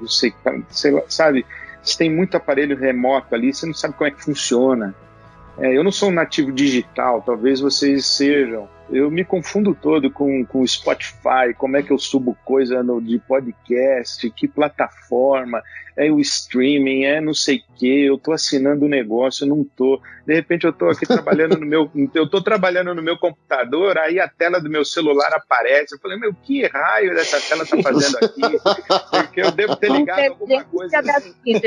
[0.00, 1.44] não sei, pra, sei lá, sabe?
[1.82, 4.94] Você tem muito aparelho remoto ali, você não sabe como é que funciona.
[5.58, 8.68] É, eu não sou um nativo digital, talvez vocês sejam.
[8.90, 13.18] Eu me confundo todo com o Spotify, como é que eu subo coisa no, de
[13.18, 15.62] podcast, que plataforma
[15.96, 19.48] é o streaming, é não sei o que, eu tô assinando o um negócio, eu
[19.48, 20.00] não tô.
[20.26, 24.18] De repente eu tô aqui trabalhando no meu, eu tô trabalhando no meu computador, aí
[24.18, 25.94] a tela do meu celular aparece.
[25.94, 28.40] Eu falei, meu, que raio dessa tela tá fazendo aqui?
[29.10, 31.00] Porque eu devo ter ligado alguma coisa.
[31.00, 31.34] Assim.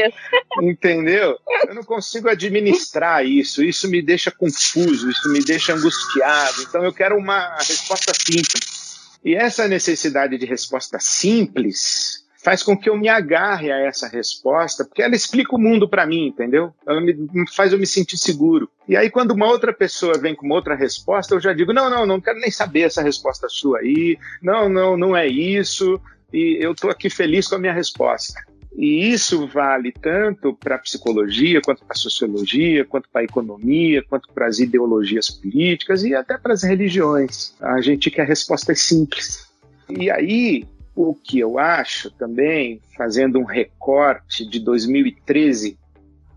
[0.62, 1.38] Entendeu?
[1.67, 6.62] Eu não consigo administrar isso, isso me deixa confuso, isso me deixa angustiado.
[6.62, 9.20] Então eu quero uma resposta simples.
[9.24, 14.86] E essa necessidade de resposta simples faz com que eu me agarre a essa resposta,
[14.86, 16.74] porque ela explica o mundo para mim, entendeu?
[16.88, 17.15] Ela me,
[17.56, 18.70] faz eu me sentir seguro.
[18.88, 21.89] E aí, quando uma outra pessoa vem com uma outra resposta, eu já digo: não,
[21.89, 26.00] não, não quero nem saber essa resposta sua aí, não, não, não é isso,
[26.32, 28.39] e eu estou aqui feliz com a minha resposta.
[28.78, 34.04] E isso vale tanto para a psicologia, quanto para a sociologia, quanto para a economia,
[34.04, 37.56] quanto para as ideologias políticas e até para as religiões.
[37.62, 39.50] A gente quer respostas simples.
[39.90, 45.78] E aí, o que eu acho também, fazendo um recorte de 2013,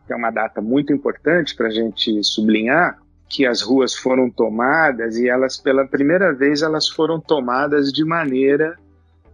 [0.06, 5.16] que é uma data muito importante para a gente sublinhar, que as ruas foram tomadas
[5.16, 8.78] e elas, pela primeira vez, elas foram tomadas de maneira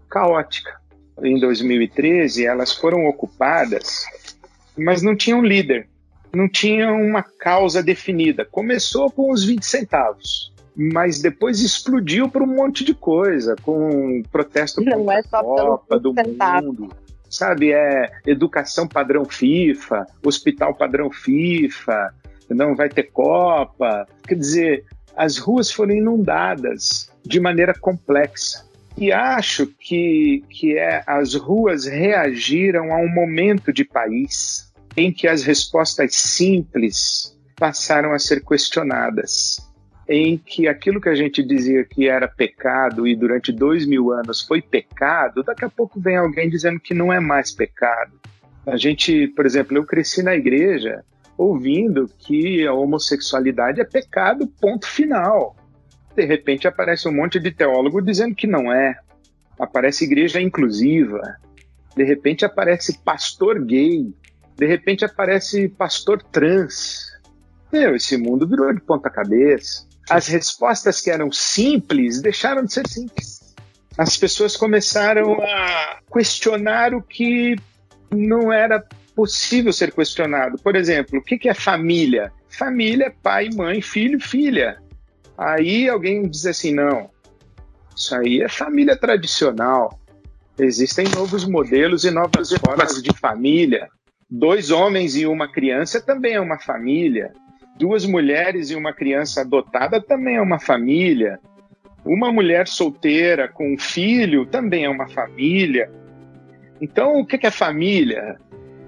[0.08, 0.83] caótica.
[1.22, 4.04] Em 2013, elas foram ocupadas,
[4.76, 5.88] mas não tinham líder,
[6.32, 8.44] não tinham uma causa definida.
[8.44, 14.82] Começou com os 20 centavos mas depois explodiu para um monte de coisa, com protesto
[14.82, 16.88] não é só Copa do Mundo,
[17.30, 17.72] sabe?
[17.72, 22.12] É educação padrão FIFA, hospital padrão FIFA,
[22.50, 24.06] não vai ter Copa.
[24.26, 24.84] Quer dizer,
[25.16, 28.64] as ruas foram inundadas de maneira complexa.
[28.96, 35.26] E acho que, que é, as ruas reagiram a um momento de país em que
[35.26, 39.58] as respostas simples passaram a ser questionadas
[40.08, 44.42] em que aquilo que a gente dizia que era pecado e durante dois mil anos
[44.42, 48.12] foi pecado, daqui a pouco vem alguém dizendo que não é mais pecado.
[48.66, 51.02] A gente, por exemplo, eu cresci na igreja
[51.36, 55.56] ouvindo que a homossexualidade é pecado, ponto final.
[56.14, 58.96] De repente aparece um monte de teólogo dizendo que não é.
[59.58, 61.20] Aparece igreja inclusiva.
[61.96, 64.12] De repente aparece pastor gay.
[64.56, 67.12] De repente aparece pastor trans.
[67.72, 72.86] Meu, esse mundo virou de ponta cabeça as respostas que eram simples deixaram de ser
[72.88, 73.54] simples.
[73.96, 77.56] As pessoas começaram a questionar o que
[78.10, 80.58] não era possível ser questionado.
[80.58, 82.32] Por exemplo, o que é família?
[82.48, 84.78] Família pai, mãe, filho, filha.
[85.36, 87.10] Aí alguém diz assim: não,
[87.96, 89.98] isso aí é família tradicional.
[90.58, 93.88] Existem novos modelos e novas formas de família.
[94.30, 97.32] Dois homens e uma criança também é uma família.
[97.76, 101.40] Duas mulheres e uma criança adotada também é uma família.
[102.04, 105.90] Uma mulher solteira com um filho também é uma família.
[106.80, 108.36] Então, o que é família?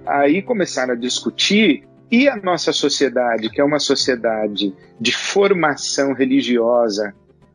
[0.07, 7.15] Aí começaram a discutir e a nossa sociedade, que é uma sociedade de formação religiosa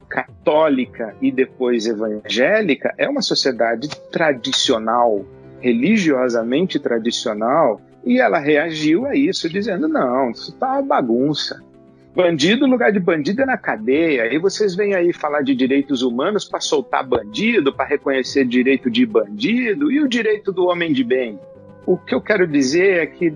[0.10, 5.26] católica e depois evangélica, é uma sociedade tradicional,
[5.62, 11.64] religiosamente tradicional, e ela reagiu a isso, dizendo: não, isso tá uma bagunça.
[12.14, 14.34] Bandido, lugar de bandido é na cadeia.
[14.34, 19.06] E vocês vêm aí falar de direitos humanos para soltar bandido, para reconhecer direito de
[19.06, 21.40] bandido e o direito do homem de bem.
[21.86, 23.34] O que eu quero dizer é que,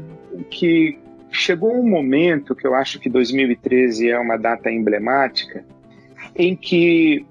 [0.50, 1.00] que
[1.36, 5.64] chegou um momento que eu acho que 2013 é uma data emblemática,
[6.36, 7.26] em que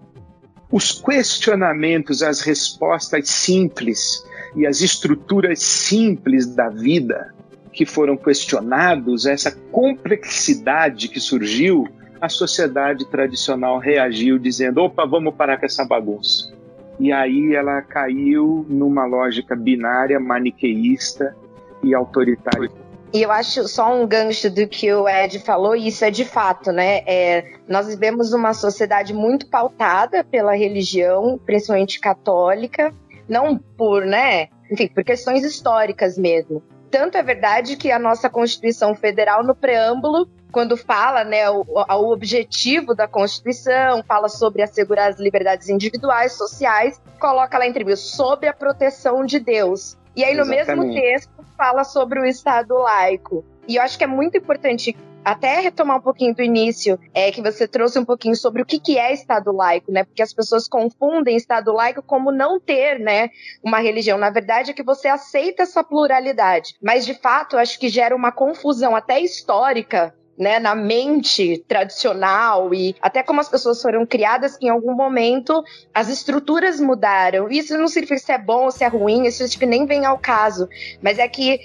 [0.71, 4.25] os questionamentos, as respostas simples
[4.57, 7.35] e as estruturas simples da vida
[7.73, 11.89] que foram questionados, essa complexidade que surgiu,
[12.21, 16.53] a sociedade tradicional reagiu dizendo: opa, vamos parar com essa bagunça.
[16.99, 21.37] E aí ela caiu numa lógica binária, maniqueísta
[21.83, 22.71] e autoritária.
[23.15, 26.25] E eu acho só um gancho do que o Ed falou, e isso é de
[26.25, 27.05] fato, né?
[27.07, 32.93] É, nós vivemos uma sociedade muito pautada pela religião, principalmente católica,
[33.29, 36.61] não por, né, enfim, por questões históricas mesmo.
[36.91, 42.13] Tanto é verdade que a nossa Constituição Federal, no preâmbulo, quando fala né, o, o
[42.13, 48.53] objetivo da Constituição, fala sobre assegurar as liberdades individuais, sociais, coloca lá entre sobre a
[48.53, 49.97] proteção de Deus.
[50.17, 50.89] E aí, no Exatamente.
[50.89, 53.45] mesmo texto, fala sobre o Estado laico.
[53.67, 57.41] E eu acho que é muito importante até retomar um pouquinho do início, é que
[57.41, 60.05] você trouxe um pouquinho sobre o que, que é Estado laico, né?
[60.05, 63.31] Porque as pessoas confundem Estado laico como não ter, né,
[63.63, 64.19] uma religião.
[64.19, 66.75] Na verdade, é que você aceita essa pluralidade.
[66.83, 72.95] Mas, de fato, acho que gera uma confusão até histórica né, na mente tradicional e
[73.01, 77.49] até como as pessoas foram criadas, que em algum momento as estruturas mudaram.
[77.49, 80.19] Isso não significa se é bom ou se é ruim, isso tipo, nem vem ao
[80.19, 80.69] caso.
[81.03, 81.61] Mas é que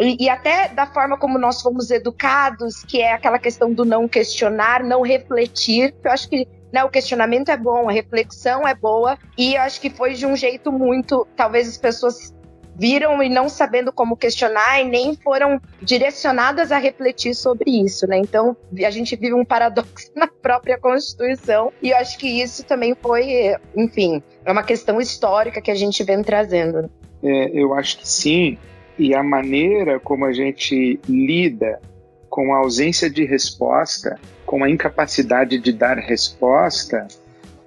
[0.00, 4.08] e, e, até da forma como nós fomos educados, que é aquela questão do não
[4.08, 5.94] questionar, não refletir.
[6.02, 9.80] Eu acho que né, o questionamento é bom, a reflexão é boa, e eu acho
[9.80, 11.26] que foi de um jeito muito.
[11.36, 12.34] Talvez as pessoas
[12.74, 18.18] viram e não sabendo como questionar e nem foram direcionadas a refletir sobre isso, né?
[18.18, 22.94] Então a gente vive um paradoxo na própria Constituição e eu acho que isso também
[23.00, 26.90] foi, enfim, é uma questão histórica que a gente vem trazendo.
[27.22, 28.58] É, eu acho que sim,
[28.98, 31.80] e a maneira como a gente lida
[32.28, 37.06] com a ausência de resposta, com a incapacidade de dar resposta,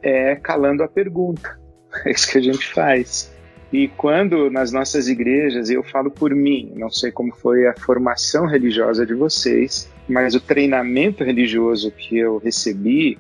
[0.02, 1.60] é calando a pergunta.
[2.06, 3.32] É isso que a gente faz.
[3.76, 8.46] E quando nas nossas igrejas, eu falo por mim, não sei como foi a formação
[8.46, 13.20] religiosa de vocês, mas o treinamento religioso que eu recebi,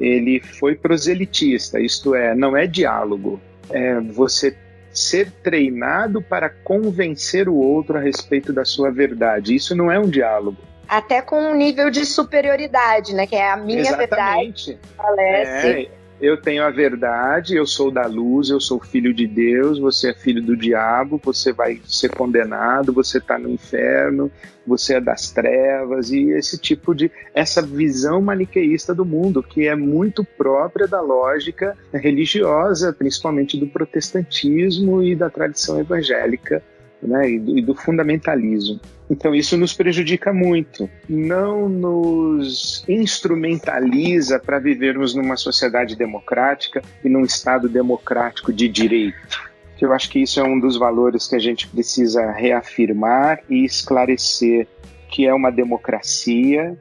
[0.00, 3.40] ele foi proselitista, isto é, não é diálogo,
[3.70, 4.56] é você
[4.92, 9.54] ser treinado para convencer o outro a respeito da sua verdade.
[9.54, 10.58] Isso não é um diálogo.
[10.88, 13.24] Até com um nível de superioridade, né?
[13.24, 14.72] Que é a minha Exatamente.
[14.72, 14.78] verdade.
[14.96, 15.68] Falece.
[15.68, 20.10] É, eu tenho a verdade, eu sou da luz, eu sou filho de Deus, você
[20.10, 24.30] é filho do diabo, você vai ser condenado, você está no inferno,
[24.64, 29.74] você é das trevas e esse tipo de essa visão maniqueísta do mundo que é
[29.74, 36.62] muito própria da lógica religiosa, principalmente do protestantismo e da tradição evangélica
[37.02, 38.80] né, e, do, e do fundamentalismo.
[39.10, 47.22] Então isso nos prejudica muito, não nos instrumentaliza para vivermos numa sociedade democrática e num
[47.22, 49.52] Estado democrático de direito.
[49.80, 54.68] Eu acho que isso é um dos valores que a gente precisa reafirmar e esclarecer
[55.08, 56.78] que é uma democracia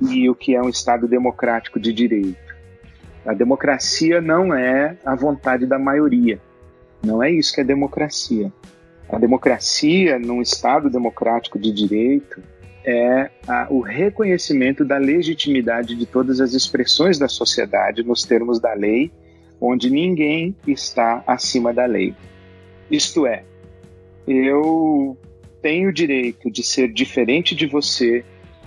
[0.00, 2.36] e o que é um Estado democrático de direito.
[3.24, 6.40] A democracia não é a vontade da maioria.
[7.02, 8.52] Não é isso que é democracia.
[9.08, 12.42] A democracia, num Estado democrático de direito,
[12.84, 18.74] é a, o reconhecimento da legitimidade de todas as expressões da sociedade nos termos da
[18.74, 19.12] lei,
[19.60, 22.14] onde ninguém está acima da lei.
[22.90, 23.44] Isto é,
[24.26, 25.16] eu
[25.60, 28.24] tenho o direito de ser diferente de você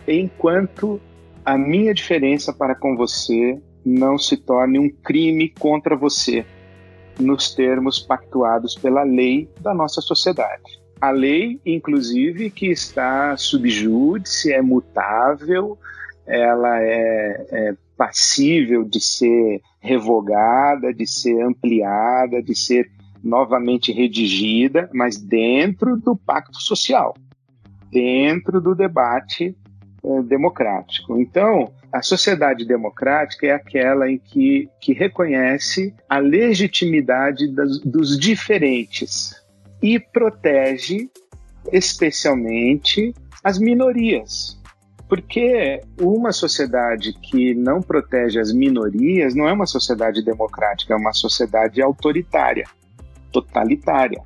[0.07, 1.01] enquanto
[1.43, 6.45] a minha diferença para com você não se torne um crime contra você
[7.20, 10.80] nos termos pactuados pela lei da nossa sociedade.
[10.99, 15.78] A lei, inclusive, que está subjúdice, é mutável,
[16.26, 22.89] ela é, é passível de ser revogada, de ser ampliada, de ser
[23.24, 27.16] novamente redigida, mas dentro do pacto social,
[27.91, 29.55] dentro do debate
[30.03, 31.18] eh, democrático.
[31.18, 39.34] Então, a sociedade democrática é aquela em que, que reconhece a legitimidade das, dos diferentes
[39.82, 41.10] e protege
[41.72, 44.62] especialmente as minorias.
[45.08, 51.14] Porque uma sociedade que não protege as minorias não é uma sociedade democrática, é uma
[51.14, 52.66] sociedade autoritária,
[53.32, 54.22] totalitária,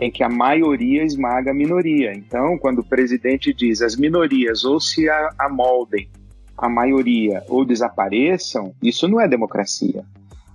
[0.00, 2.12] em que a maioria esmaga a minoria.
[2.14, 5.08] Então, quando o presidente diz as minorias ou se
[5.40, 6.08] amoldem
[6.56, 10.04] a maioria ou desapareçam, isso não é democracia.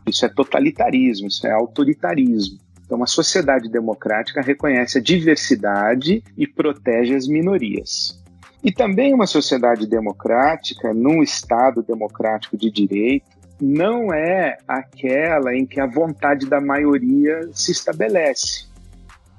[0.07, 2.57] Isso é totalitarismo, isso é autoritarismo.
[2.83, 8.19] Então, uma sociedade democrática reconhece a diversidade e protege as minorias.
[8.63, 13.27] E também uma sociedade democrática, num Estado democrático de direito,
[13.61, 18.67] não é aquela em que a vontade da maioria se estabelece.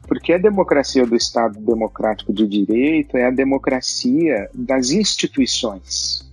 [0.06, 6.29] Porque a democracia do Estado democrático de direito é a democracia das instituições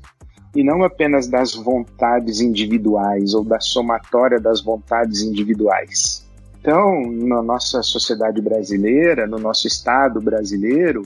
[0.58, 6.28] e não apenas das vontades individuais ou da somatória das vontades individuais.
[6.60, 11.04] Então, na nossa sociedade brasileira, no nosso Estado brasileiro,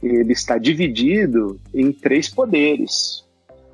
[0.00, 3.24] ele está dividido em três poderes.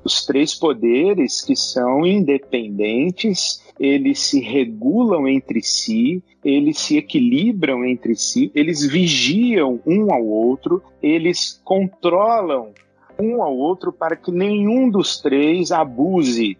[0.03, 8.15] Os três poderes que são independentes, eles se regulam entre si, eles se equilibram entre
[8.15, 12.73] si, eles vigiam um ao outro, eles controlam
[13.19, 16.57] um ao outro para que nenhum dos três abuse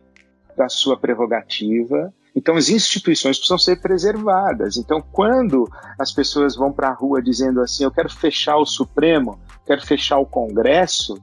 [0.58, 2.14] da sua prerrogativa.
[2.36, 4.78] Então, as instituições precisam ser preservadas.
[4.78, 9.40] Então, quando as pessoas vão para a rua dizendo assim: eu quero fechar o Supremo,
[9.66, 11.18] quero fechar o Congresso,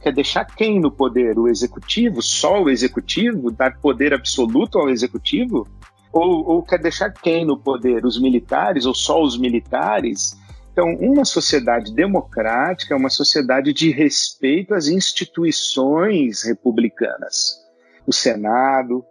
[0.00, 1.38] quer deixar quem no poder?
[1.38, 2.22] O executivo?
[2.22, 3.50] Só o executivo?
[3.50, 5.66] Dar poder absoluto ao executivo?
[6.12, 8.04] Ou, ou quer deixar quem no poder?
[8.04, 10.36] Os militares ou só os militares?
[10.72, 17.62] Então, uma sociedade democrática é uma sociedade de respeito às instituições republicanas.
[18.06, 19.04] O Senado,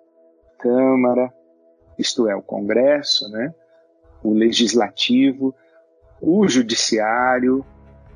[0.55, 1.31] a Câmara,
[1.99, 3.53] isto é, o Congresso, né?
[4.23, 5.53] o Legislativo,
[6.19, 7.63] o Judiciário,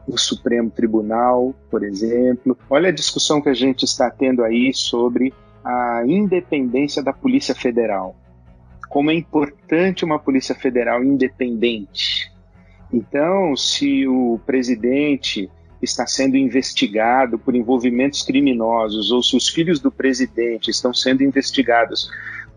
[0.08, 2.58] o Supremo Tribunal, por exemplo.
[2.68, 5.32] Olha a discussão que a gente está tendo aí sobre
[5.64, 8.16] a independência da Polícia Federal.
[8.90, 12.34] Como é importante uma Polícia Federal independente
[12.92, 15.50] então, se o presidente
[15.82, 22.10] está sendo investigado por envolvimentos criminosos ou se os filhos do presidente estão sendo investigados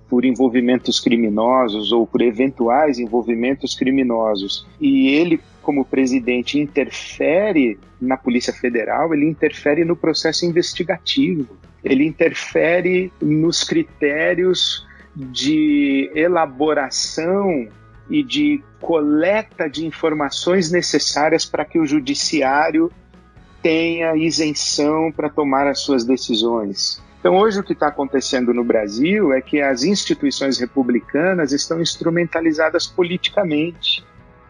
[0.09, 8.55] por envolvimentos criminosos ou por eventuais envolvimentos criminosos e ele como presidente interfere na Polícia
[8.55, 17.69] Federal, ele interfere no processo investigativo, ele interfere nos critérios de elaboração
[18.11, 22.91] e de coleta de informações necessárias para que o judiciário
[23.63, 27.03] tenha isenção para tomar as suas decisões.
[27.21, 32.87] Então, hoje o que está acontecendo no Brasil é que as instituições republicanas estão instrumentalizadas
[32.87, 34.05] politicamente.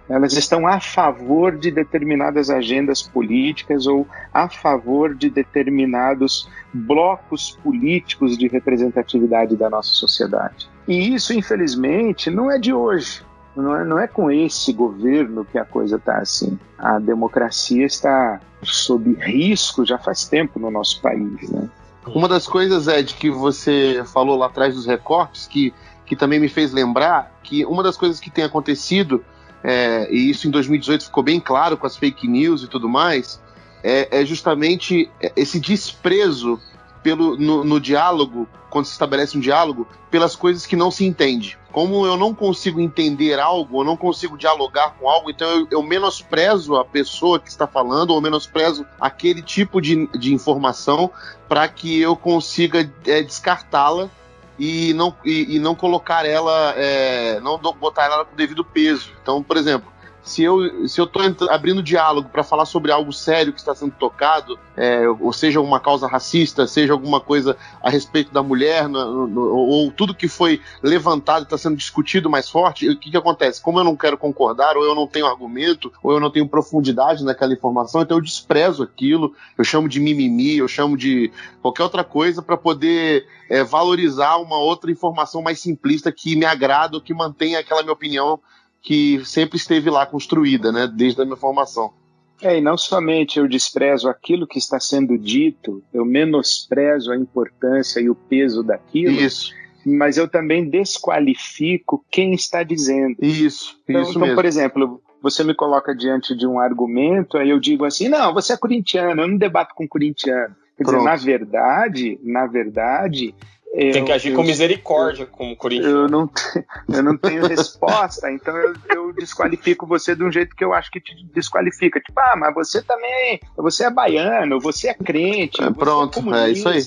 [0.09, 8.37] Elas estão a favor de determinadas agendas políticas ou a favor de determinados blocos políticos
[8.37, 10.69] de representatividade da nossa sociedade.
[10.87, 13.23] E isso, infelizmente, não é de hoje.
[13.59, 16.57] Não é, não é com esse governo que a coisa está assim.
[16.79, 21.51] A democracia está sob risco já faz tempo no nosso país.
[21.51, 21.69] Né?
[22.07, 25.75] Uma das coisas, Ed, que você falou lá atrás dos recortes, que,
[26.07, 29.25] que também me fez lembrar que uma das coisas que tem acontecido,
[29.65, 33.41] é, e isso em 2018 ficou bem claro com as fake news e tudo mais,
[33.83, 36.61] é, é justamente esse desprezo
[37.09, 41.59] pelo, no, no, diálogo, quando se estabelece um diálogo, pelas coisas que não se entende.
[41.73, 45.83] Como eu não consigo entender algo, eu não consigo dialogar com algo, então eu, eu
[45.83, 51.11] menosprezo a pessoa que está falando, ou menosprezo aquele tipo de, de informação
[51.49, 54.11] para que eu consiga é, descartá-la
[54.59, 59.13] e não, e, e, não colocar ela, é, não botar ela com o devido peso.
[59.23, 59.91] Então, por exemplo,
[60.23, 63.93] se eu se eu estou abrindo diálogo para falar sobre algo sério que está sendo
[63.93, 69.27] tocado, é, ou seja uma causa racista, seja alguma coisa a respeito da mulher, no,
[69.27, 73.63] no, ou tudo que foi levantado está sendo discutido mais forte, o que, que acontece?
[73.63, 77.25] Como eu não quero concordar, ou eu não tenho argumento, ou eu não tenho profundidade
[77.25, 82.05] naquela informação, então eu desprezo aquilo, eu chamo de mimimi, eu chamo de qualquer outra
[82.05, 87.15] coisa para poder é, valorizar uma outra informação mais simplista que me agrada, ou que
[87.15, 88.41] mantenha aquela minha opinião
[88.83, 91.93] que sempre esteve lá construída, né, desde a minha formação.
[92.41, 98.01] É, e não somente eu desprezo aquilo que está sendo dito, eu menosprezo a importância
[98.01, 99.13] e o peso daquilo.
[99.13, 99.53] Isso.
[99.85, 103.17] Mas eu também desqualifico quem está dizendo.
[103.21, 104.37] Isso, então, isso então mesmo.
[104.37, 108.53] por exemplo, você me coloca diante de um argumento, aí eu digo assim, não, você
[108.53, 110.55] é corintiano, eu não debato com corintiano.
[110.77, 113.35] Quer dizer, na verdade, na verdade,
[113.73, 115.93] eu, Tem que agir eu, com misericórdia, eu, como Corinthians.
[115.93, 116.31] Eu não,
[116.89, 120.91] eu não tenho resposta, então eu, eu, desqualifico você de um jeito que eu acho
[120.91, 122.01] que te desqualifica.
[122.01, 123.41] Tipo, ah, mas você também.
[123.57, 125.63] Você é baiano, você é crente.
[125.63, 126.81] É, pronto, é, é isso aí.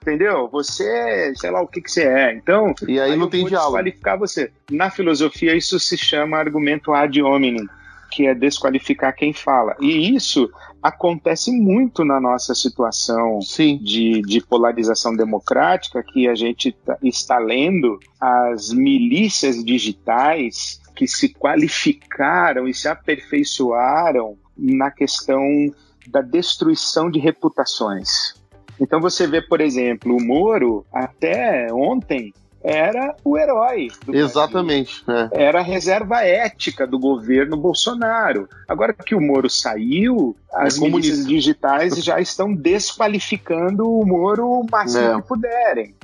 [0.00, 0.48] Entendeu?
[0.48, 2.32] Você, sei lá o que, que você é.
[2.32, 3.72] Então, e aí, aí não tem diálogo.
[3.72, 4.50] desqualificar você.
[4.70, 7.68] Na filosofia, isso se chama argumento ad hominem
[8.10, 9.76] que é desqualificar quem fala.
[9.80, 10.50] E isso
[10.82, 13.40] acontece muito na nossa situação
[13.82, 21.28] de, de, polarização democrática, que a gente tá, está lendo as milícias digitais que se
[21.28, 25.40] qualificaram e se aperfeiçoaram na questão
[26.08, 28.34] da destruição de reputações.
[28.80, 32.32] Então você vê, por exemplo, o Moro, até ontem,
[32.68, 33.88] era o herói.
[34.08, 35.02] Exatamente.
[35.08, 35.44] É.
[35.44, 38.46] Era a reserva ética do governo Bolsonaro.
[38.68, 44.66] Agora que o Moro saiu, as é milícias digitais já estão desqualificando o Moro o
[44.70, 45.16] máximo é.
[45.16, 45.94] que puderem.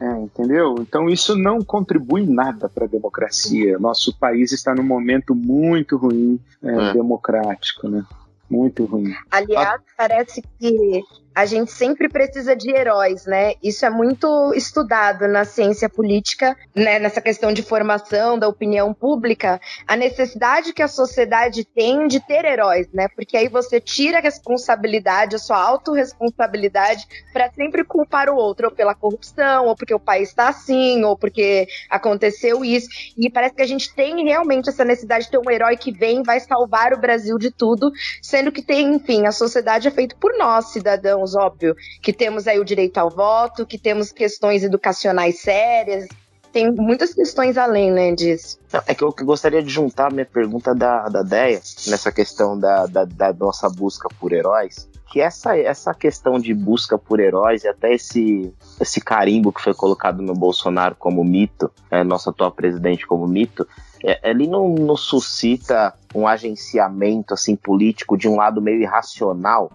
[0.00, 0.76] É, entendeu?
[0.80, 3.78] Então isso não contribui nada para a democracia.
[3.78, 6.92] Nosso país está num momento muito ruim é, é.
[6.92, 8.02] democrático, né?
[8.50, 9.14] Muito ruim.
[9.30, 11.02] Aliás, parece que
[11.34, 13.54] a gente sempre precisa de heróis, né?
[13.62, 16.98] Isso é muito estudado na ciência política, né?
[16.98, 22.44] Nessa questão de formação da opinião pública, a necessidade que a sociedade tem de ter
[22.44, 23.06] heróis, né?
[23.14, 28.74] Porque aí você tira a responsabilidade, a sua autorresponsabilidade, para sempre culpar o outro, ou
[28.74, 32.88] pela corrupção, ou porque o país está assim, ou porque aconteceu isso.
[33.16, 36.24] E parece que a gente tem realmente essa necessidade de ter um herói que vem,
[36.24, 40.36] vai salvar o Brasil de tudo, sendo que tem, enfim, a sociedade é feita por
[40.36, 45.40] nós, cidadãos cidadãos, óbvio, que temos aí o direito ao voto, que temos questões educacionais
[45.40, 46.08] sérias,
[46.52, 48.58] tem muitas questões além, né, disso.
[48.86, 53.04] É que eu gostaria de juntar minha pergunta da, da Deia, nessa questão da, da,
[53.04, 57.94] da, nossa busca por heróis, que essa, essa questão de busca por heróis e até
[57.94, 63.28] esse, esse carimbo que foi colocado no Bolsonaro como mito, é, nosso atual presidente como
[63.28, 63.66] mito,
[64.04, 69.70] é, ele não, não suscita um agenciamento assim político de um lado meio irracional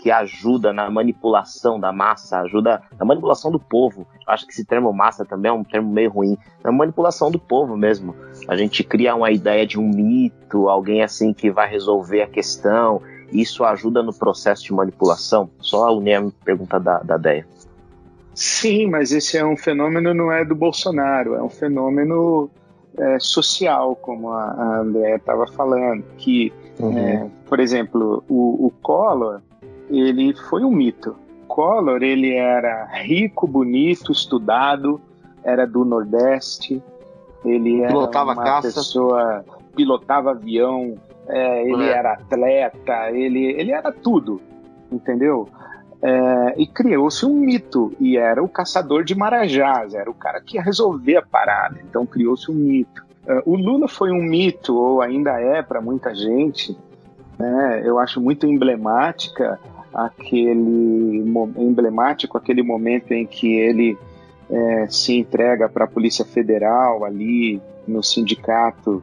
[0.00, 4.06] que ajuda na manipulação da massa, ajuda na manipulação do povo.
[4.26, 6.38] Acho que esse termo massa também é um termo meio ruim.
[6.64, 8.16] Na manipulação do povo mesmo.
[8.48, 13.02] A gente cria uma ideia de um mito, alguém assim que vai resolver a questão.
[13.30, 15.50] Isso ajuda no processo de manipulação?
[15.60, 17.46] Só a Unia pergunta da, da ideia.
[18.34, 22.48] Sim, mas esse é um fenômeno não é do Bolsonaro, é um fenômeno
[22.96, 26.98] é, social, como a, a André estava falando, que, uhum.
[26.98, 29.42] é, por exemplo, o, o Collor,
[29.90, 31.16] ele foi um mito.
[31.46, 35.00] Collor, ele era rico, bonito, estudado,
[35.42, 36.82] era do Nordeste,
[37.44, 38.68] ele era pilotava uma caça.
[38.68, 40.94] pessoa, pilotava avião,
[41.28, 41.92] é, ele é.
[41.92, 44.40] era atleta, ele, ele era tudo,
[44.92, 45.48] entendeu?
[46.02, 50.56] É, e criou-se um mito, e era o caçador de marajás, era o cara que
[50.56, 53.04] ia resolver a parada, então criou-se um mito.
[53.26, 56.76] É, o Lula foi um mito, ou ainda é para muita gente,
[57.38, 57.82] né?
[57.84, 59.58] eu acho muito emblemática
[60.06, 61.24] aquele
[61.56, 63.98] emblemático aquele momento em que ele
[64.50, 69.02] é, se entrega para a Polícia Federal ali no sindicato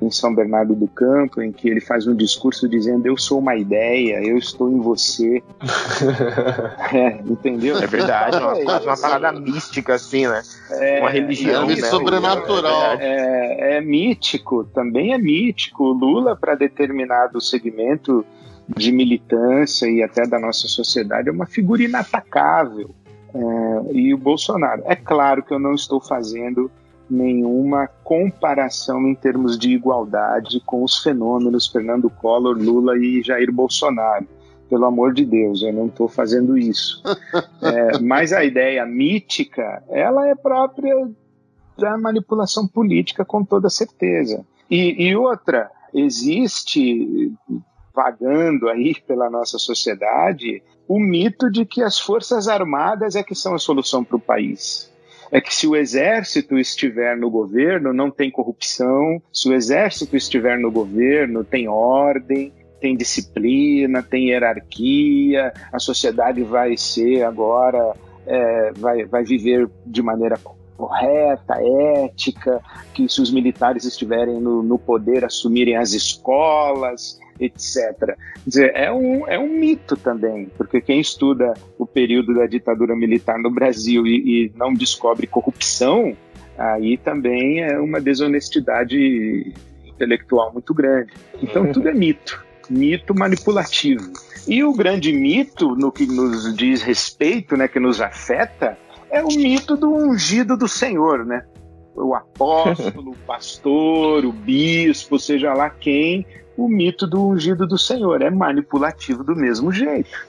[0.00, 3.56] em São Bernardo do Campo, em que ele faz um discurso dizendo: Eu sou uma
[3.56, 5.42] ideia, eu estou em você.
[6.92, 7.78] é, entendeu?
[7.78, 10.42] É verdade, uma, é, uma parada mística, assim, né?
[10.70, 11.64] É, uma religião.
[11.64, 11.82] É, né?
[11.82, 12.92] sobrenatural.
[12.98, 15.84] É, é, é, mítico, também é mítico.
[15.84, 18.24] Lula, para determinado segmento
[18.68, 22.94] de militância e até da nossa sociedade, é uma figura inatacável.
[23.34, 24.82] É, e o Bolsonaro.
[24.86, 26.70] É claro que eu não estou fazendo
[27.10, 34.26] nenhuma comparação em termos de igualdade com os fenômenos Fernando Collor, Lula e Jair Bolsonaro.
[34.68, 37.02] Pelo amor de Deus, eu não estou fazendo isso.
[37.62, 40.94] É, mas a ideia mítica, ela é própria
[41.78, 44.44] da manipulação política, com toda certeza.
[44.70, 47.32] E, e outra, existe
[47.94, 53.54] vagando aí pela nossa sociedade o mito de que as forças armadas é que são
[53.54, 54.92] a solução para o país.
[55.30, 60.58] É que se o exército estiver no governo, não tem corrupção, se o exército estiver
[60.58, 67.94] no governo, tem ordem, tem disciplina, tem hierarquia, a sociedade vai ser agora,
[68.26, 70.38] é, vai, vai viver de maneira
[70.76, 71.56] correta,
[72.04, 72.60] ética,
[72.92, 77.96] que se os militares estiverem no, no poder assumirem as escolas, etc.
[77.98, 78.16] Quer
[78.46, 83.38] dizer, é um, é um mito também, porque quem estuda o período da ditadura militar
[83.38, 86.16] no Brasil e, e não descobre corrupção,
[86.56, 89.52] aí também é uma desonestidade
[89.84, 91.12] intelectual muito grande.
[91.42, 94.12] Então tudo é mito, mito manipulativo.
[94.46, 98.76] E o grande mito no que nos diz respeito, né, que nos afeta,
[99.10, 101.44] é o mito do ungido do Senhor, né?
[101.94, 106.26] O apóstolo, o pastor, o bispo, seja lá quem,
[106.56, 108.22] o mito do ungido do Senhor.
[108.22, 110.26] É manipulativo do mesmo jeito.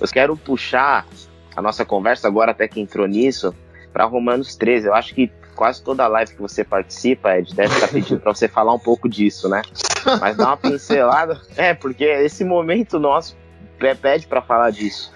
[0.00, 1.06] Eu quero puxar
[1.54, 3.54] a nossa conversa agora, até que entrou nisso,
[3.92, 4.86] para Romanos 13.
[4.86, 8.48] Eu acho que quase toda live que você participa, Ed, deve estar pedindo para você
[8.48, 9.62] falar um pouco disso, né?
[10.20, 11.40] Mas dá uma pincelada.
[11.56, 13.36] É, porque esse momento nosso
[14.00, 15.12] pede para falar disso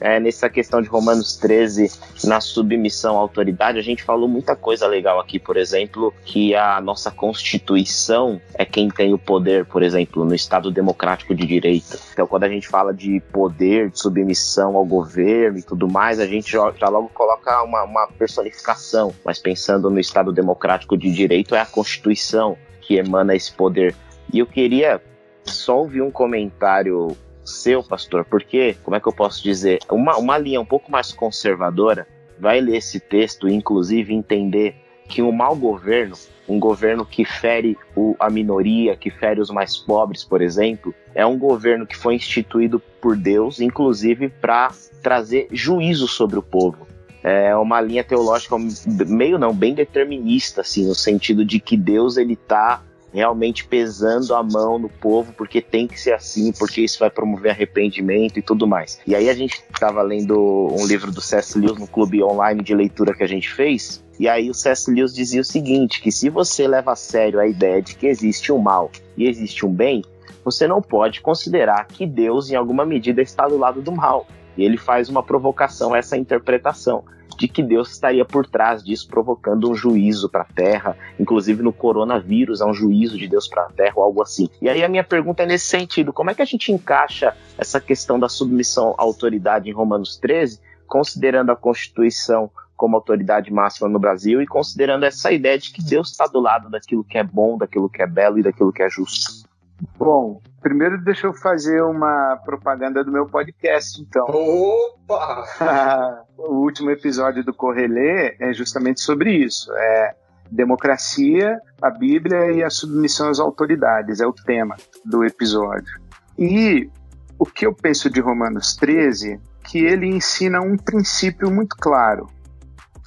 [0.00, 1.90] é, nessa questão de Romanos 13,
[2.24, 6.80] na submissão à autoridade, a gente falou muita coisa legal aqui, por exemplo, que a
[6.80, 11.98] nossa Constituição é quem tem o poder, por exemplo, no Estado Democrático de Direito.
[12.12, 16.26] Então, quando a gente fala de poder, de submissão ao governo e tudo mais, a
[16.26, 21.60] gente já, logo coloca uma, uma personificação, mas pensando no Estado Democrático de Direito, é
[21.60, 23.94] a Constituição que emana esse poder.
[24.32, 25.00] E eu queria
[25.44, 27.16] só ouvir um comentário
[27.48, 31.12] seu, pastor, porque, como é que eu posso dizer, uma, uma linha um pouco mais
[31.12, 32.06] conservadora
[32.38, 34.76] vai ler esse texto e, inclusive, entender
[35.08, 36.14] que um mau governo,
[36.46, 41.24] um governo que fere o, a minoria, que fere os mais pobres, por exemplo, é
[41.24, 44.70] um governo que foi instituído por Deus, inclusive para
[45.02, 46.86] trazer juízo sobre o povo.
[47.22, 52.34] É uma linha teológica meio não, bem determinista, assim, no sentido de que Deus ele
[52.34, 52.82] está
[53.12, 57.50] realmente pesando a mão no povo, porque tem que ser assim, porque isso vai promover
[57.50, 59.00] arrependimento e tudo mais.
[59.06, 61.58] E aí a gente estava lendo um livro do C.S.
[61.58, 64.90] Lewis no clube online de leitura que a gente fez, e aí o C.S.
[64.90, 68.52] Lewis dizia o seguinte, que se você leva a sério a ideia de que existe
[68.52, 70.02] um mal e existe um bem,
[70.44, 74.26] você não pode considerar que Deus, em alguma medida, está do lado do mal.
[74.56, 77.04] E ele faz uma provocação a essa interpretação
[77.38, 81.72] de que Deus estaria por trás disso, provocando um juízo para a Terra, inclusive no
[81.72, 84.50] coronavírus, há um juízo de Deus para a Terra ou algo assim.
[84.60, 87.80] E aí a minha pergunta é nesse sentido: como é que a gente encaixa essa
[87.80, 93.98] questão da submissão à autoridade em Romanos 13, considerando a Constituição como autoridade máxima no
[93.98, 97.56] Brasil e considerando essa ideia de que Deus está do lado daquilo que é bom,
[97.56, 99.47] daquilo que é belo e daquilo que é justo?
[99.96, 104.26] Bom, primeiro deixa eu fazer uma propaganda do meu podcast, então.
[104.26, 106.24] Opa!
[106.36, 109.72] o último episódio do Correlê é justamente sobre isso.
[109.72, 110.14] É
[110.50, 116.00] democracia, a Bíblia e a submissão às autoridades, é o tema do episódio.
[116.38, 116.90] E
[117.38, 122.26] o que eu penso de Romanos 13, que ele ensina um princípio muito claro: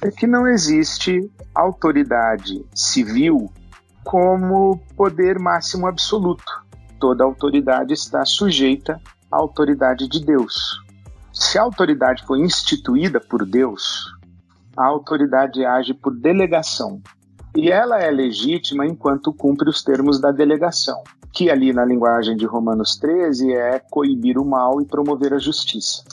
[0.02, 3.52] é que não existe autoridade civil
[4.04, 6.61] como poder máximo absoluto.
[7.02, 8.96] Toda autoridade está sujeita
[9.28, 10.80] à autoridade de Deus.
[11.32, 14.04] Se a autoridade foi instituída por Deus,
[14.76, 17.02] a autoridade age por delegação.
[17.56, 22.46] E ela é legítima enquanto cumpre os termos da delegação, que ali na linguagem de
[22.46, 26.04] Romanos 13 é coibir o mal e promover a justiça.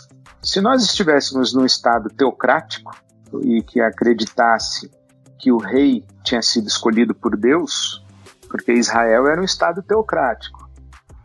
[0.41, 2.97] Se nós estivéssemos num estado teocrático
[3.43, 4.89] e que acreditasse
[5.37, 8.03] que o rei tinha sido escolhido por Deus,
[8.49, 10.58] porque Israel era um estado teocrático.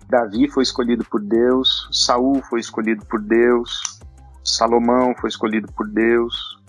[0.09, 4.01] Davi foi escolhido por Deus, Saul foi escolhido por Deus,
[4.45, 6.63] Salomão foi escolhido por Deus,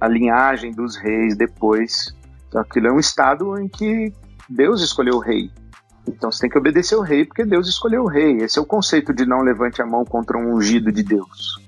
[0.00, 2.14] a linhagem dos reis depois.
[2.48, 4.12] Então aquilo é um estado em que
[4.48, 5.50] Deus escolheu o rei.
[6.06, 8.36] Então você tem que obedecer o rei porque Deus escolheu o rei.
[8.38, 11.60] Esse é o conceito de não levante a mão contra um ungido de Deus.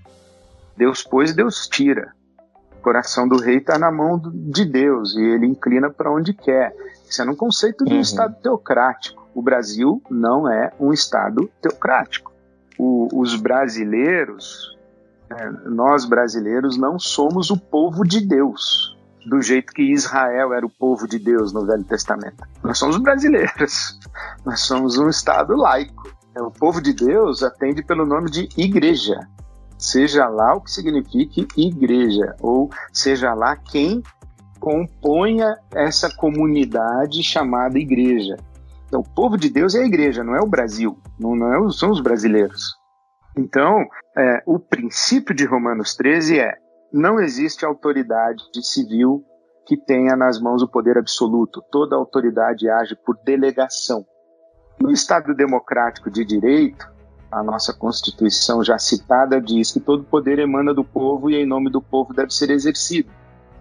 [0.76, 2.12] Deus pôs, Deus tira.
[2.78, 6.72] O coração do rei está na mão de Deus e ele inclina para onde quer.
[7.09, 8.00] Isso é um conceito de um uhum.
[8.00, 9.28] Estado teocrático.
[9.39, 12.32] O Brasil não é um Estado teocrático.
[12.76, 14.76] O, os brasileiros,
[15.30, 20.68] é, nós brasileiros, não somos o povo de Deus, do jeito que Israel era o
[20.68, 22.45] povo de Deus no Velho Testamento.
[22.64, 24.01] Nós somos brasileiros.
[24.45, 26.12] Nós somos um Estado laico.
[26.36, 29.20] O povo de Deus atende pelo nome de igreja
[29.78, 34.03] seja lá o que signifique igreja, ou seja lá quem
[34.59, 38.36] componha essa comunidade chamada igreja.
[38.89, 41.70] Então, o povo de Deus é a igreja, não é o Brasil, não, não é,
[41.70, 42.74] são os brasileiros.
[43.36, 43.84] Então,
[44.16, 46.55] é, o princípio de Romanos 13 é:
[46.93, 49.22] não existe autoridade civil
[49.66, 51.62] que tenha nas mãos o poder absoluto.
[51.70, 54.05] Toda autoridade age por delegação.
[54.80, 56.91] No Estado democrático de direito,
[57.30, 61.70] a nossa Constituição já citada diz que todo poder emana do povo e em nome
[61.70, 63.11] do povo deve ser exercido,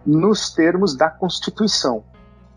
[0.06, 2.06] nos termos da Constituição.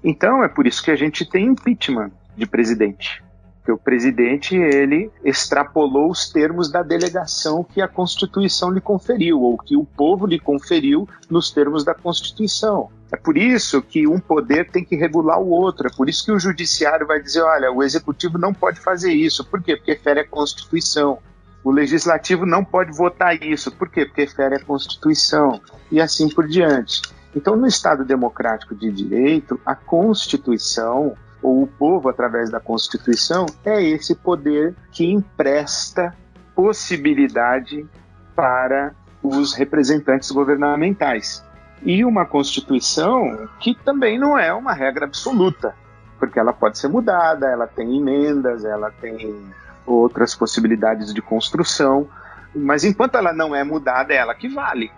[0.04, 3.22] Então é por isso que a gente tem impeachment de presidente.
[3.58, 9.58] Porque o presidente ele extrapolou os termos da delegação que a Constituição lhe conferiu, ou
[9.58, 12.88] que o povo lhe conferiu nos termos da Constituição.
[13.12, 15.88] É por isso que um poder tem que regular o outro.
[15.88, 19.44] É por isso que o judiciário vai dizer: olha, o executivo não pode fazer isso.
[19.44, 19.76] Por quê?
[19.76, 21.18] Porque fere a Constituição.
[21.62, 23.70] O legislativo não pode votar isso.
[23.70, 24.06] Por quê?
[24.06, 25.60] Porque fere a Constituição.
[25.92, 27.02] E assim por diante.
[27.36, 33.82] Então, no Estado democrático de direito, a Constituição, ou o povo através da Constituição, é
[33.82, 36.14] esse poder que empresta
[36.54, 37.86] possibilidade
[38.34, 41.44] para os representantes governamentais
[41.82, 45.74] e uma Constituição que também não é uma regra absoluta,
[46.18, 49.44] porque ela pode ser mudada, ela tem emendas, ela tem
[49.86, 52.06] outras possibilidades de construção,
[52.54, 54.90] mas enquanto ela não é mudada, é ela que vale.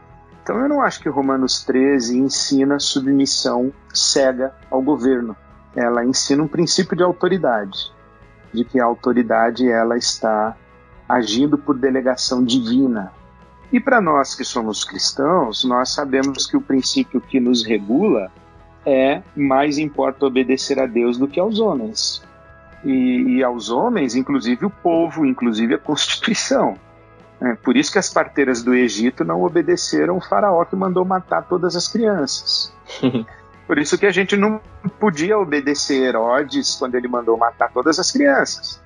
[0.43, 5.37] Então eu não acho que Romanos 13 ensina submissão cega ao governo.
[5.75, 7.93] Ela ensina um princípio de autoridade,
[8.53, 10.57] de que a autoridade ela está
[11.09, 13.13] agindo por delegação divina,
[13.73, 18.31] e para nós que somos cristãos, nós sabemos que o princípio que nos regula
[18.85, 22.23] é mais importa obedecer a Deus do que aos homens.
[22.85, 26.77] E, e aos homens, inclusive o povo, inclusive a Constituição.
[27.41, 31.43] É, por isso que as parteiras do Egito não obedeceram o faraó que mandou matar
[31.43, 32.75] todas as crianças.
[33.73, 34.61] Por isso que a gente não
[35.01, 38.79] podia obedecer Herodes quando ele mandou matar todas as crianças.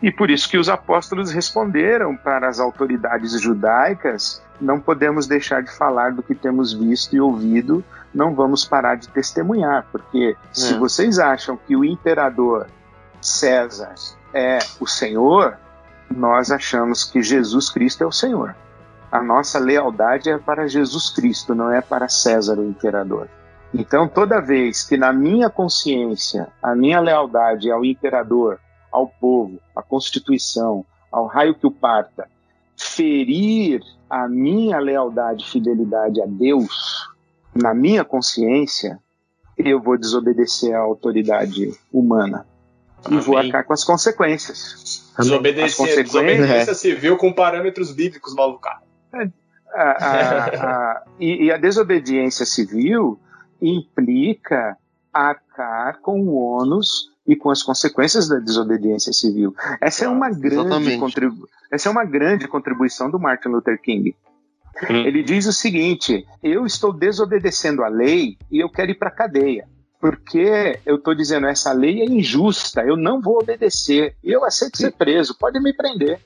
[0.00, 5.76] E por isso que os apóstolos responderam para as autoridades judaicas: não podemos deixar de
[5.76, 7.82] falar do que temos visto e ouvido,
[8.14, 10.54] não vamos parar de testemunhar, porque é.
[10.54, 12.68] se vocês acham que o imperador
[13.20, 13.96] César
[14.32, 15.58] é o Senhor,
[16.08, 18.54] nós achamos que Jesus Cristo é o Senhor.
[19.10, 23.28] A nossa lealdade é para Jesus Cristo, não é para César, o imperador.
[23.72, 28.58] Então, toda vez que na minha consciência a minha lealdade é ao imperador
[28.90, 32.28] ao povo, à Constituição, ao raio que o parta,
[32.76, 37.08] ferir a minha lealdade e fidelidade a Deus,
[37.54, 38.98] na minha consciência,
[39.56, 42.46] eu vou desobedecer à autoridade humana.
[43.04, 43.18] Amém.
[43.18, 45.12] E vou arcar com as consequências.
[45.16, 46.12] Desobedecer, as consequências...
[46.12, 48.66] desobediência civil com parâmetros bíblicos, maluco.
[49.14, 49.30] É,
[49.72, 53.18] a, a, a, e, e a desobediência civil
[53.60, 54.76] implica
[55.12, 59.54] arcar com o ônus e com as consequências da desobediência civil.
[59.80, 64.14] Essa é uma grande, contribu essa é uma grande contribuição do Martin Luther King.
[64.88, 64.96] Hum.
[65.06, 69.12] Ele diz o seguinte: eu estou desobedecendo a lei e eu quero ir para a
[69.12, 69.68] cadeia.
[70.00, 74.16] Porque eu estou dizendo essa lei é injusta, eu não vou obedecer.
[74.24, 76.18] Eu aceito ser preso, pode me prender.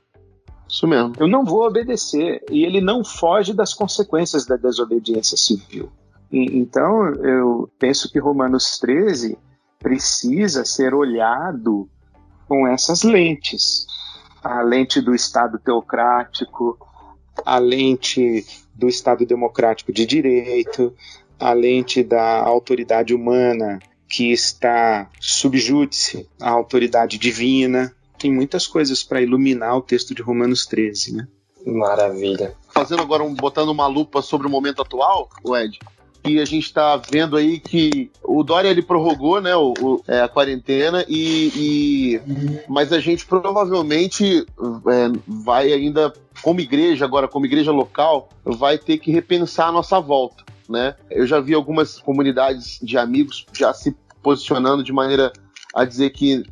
[0.69, 1.13] Isso mesmo.
[1.19, 2.41] Eu não vou obedecer.
[2.51, 5.91] E ele não foge das consequências da desobediência civil.
[6.31, 9.39] Então, eu penso que Romanos 13
[9.79, 11.89] precisa ser olhado
[12.49, 13.87] com essas lentes.
[14.43, 16.79] A lente do Estado teocrático,
[17.45, 18.45] a lente
[18.75, 20.95] do Estado democrático de direito,
[21.39, 27.95] a lente da autoridade humana que está subjúdice à autoridade divina.
[28.19, 31.29] Tem muitas coisas para iluminar o texto de Romanos 13, né?
[31.67, 32.55] Maravilha.
[32.71, 35.79] Fazendo agora um, botando uma lupa sobre o momento atual, Ed,
[36.25, 40.23] e a gente está vendo aí que o Dória ele prorrogou né, o, o é,
[40.23, 42.21] a quarentena, e, e,
[42.69, 44.47] mas a gente provavelmente
[44.89, 46.13] é, vai ainda,
[46.43, 50.45] como igreja, agora como igreja local, vai ter que repensar a nossa volta.
[50.69, 50.95] Né?
[51.11, 55.31] Eu já vi algumas comunidades de amigos já se posicionando de maneira
[55.75, 56.43] a dizer que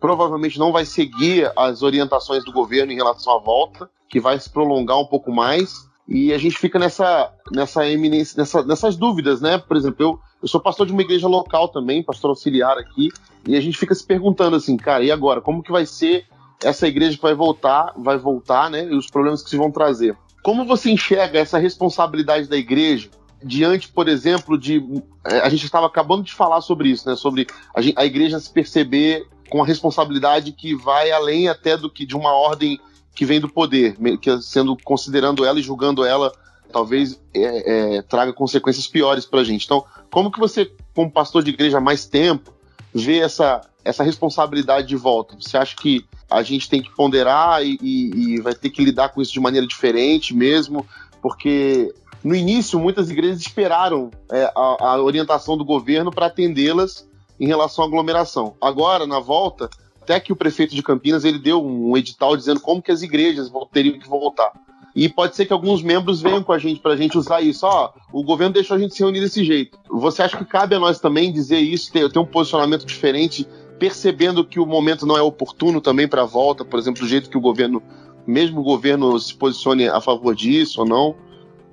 [0.00, 4.50] provavelmente não vai seguir as orientações do governo em relação à volta, que vai se
[4.50, 5.88] prolongar um pouco mais.
[6.08, 9.58] E a gente fica nessa, nessa eminência, nessa, nessas dúvidas, né?
[9.58, 13.08] Por exemplo, eu, eu sou pastor de uma igreja local também, pastor auxiliar aqui,
[13.46, 15.40] e a gente fica se perguntando assim, cara, e agora?
[15.40, 16.26] Como que vai ser
[16.62, 18.84] essa igreja que vai voltar, vai voltar, né?
[18.84, 20.16] E os problemas que se vão trazer.
[20.42, 23.08] Como você enxerga essa responsabilidade da igreja
[23.44, 24.82] diante, por exemplo, de.
[25.24, 27.16] É, a gente estava acabando de falar sobre isso, né?
[27.16, 32.06] Sobre a, a igreja se perceber com a responsabilidade que vai além até do que
[32.06, 32.80] de uma ordem
[33.14, 36.32] que vem do poder, que sendo considerando ela e julgando ela,
[36.72, 39.64] talvez é, é, traga consequências piores para a gente.
[39.64, 42.52] Então, como que você, como pastor de igreja há mais tempo,
[42.92, 45.36] vê essa, essa responsabilidade de volta?
[45.38, 49.10] Você acha que a gente tem que ponderar e, e, e vai ter que lidar
[49.10, 50.86] com isso de maneira diferente mesmo?
[51.20, 51.94] Porque
[52.24, 57.06] no início, muitas igrejas esperaram é, a, a orientação do governo para atendê-las
[57.38, 58.54] em relação à aglomeração.
[58.60, 59.68] Agora, na volta,
[60.02, 63.50] até que o prefeito de Campinas ele deu um edital dizendo como que as igrejas
[63.72, 64.52] teriam que voltar.
[64.94, 67.64] E pode ser que alguns membros venham com a gente para a gente usar isso.
[67.64, 69.78] Ó, o governo deixou a gente se reunir desse jeito.
[69.90, 73.46] Você acha que cabe a nós também dizer isso, ter, ter um posicionamento diferente,
[73.78, 77.30] percebendo que o momento não é oportuno também para a volta, por exemplo, do jeito
[77.30, 77.82] que o governo,
[78.26, 81.14] mesmo o governo se posicione a favor disso ou não?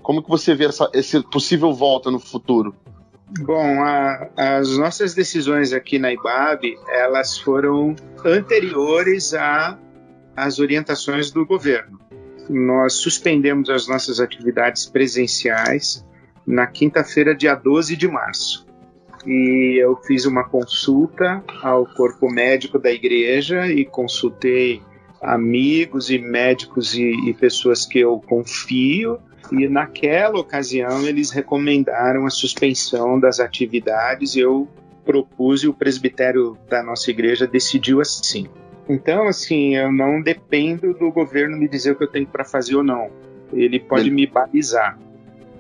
[0.02, 2.74] Como que você vê essa esse possível volta no futuro?
[3.38, 9.34] Bom, a, as nossas decisões aqui na IBAB, elas foram anteriores
[10.36, 12.00] às orientações do governo.
[12.50, 16.04] Nós suspendemos as nossas atividades presenciais
[16.46, 18.66] na quinta-feira, dia 12 de março.
[19.28, 24.82] E eu fiz uma consulta ao corpo médico da igreja e consultei
[25.22, 29.20] amigos e médicos e, e pessoas que eu confio
[29.52, 34.36] e naquela ocasião eles recomendaram a suspensão das atividades.
[34.36, 34.68] Eu
[35.06, 38.48] propus e o presbitério da nossa igreja decidiu assim.
[38.88, 42.76] Então, assim, eu não dependo do governo me dizer o que eu tenho para fazer
[42.76, 43.10] ou não.
[43.54, 44.12] Ele pode ele...
[44.12, 44.98] me balizar,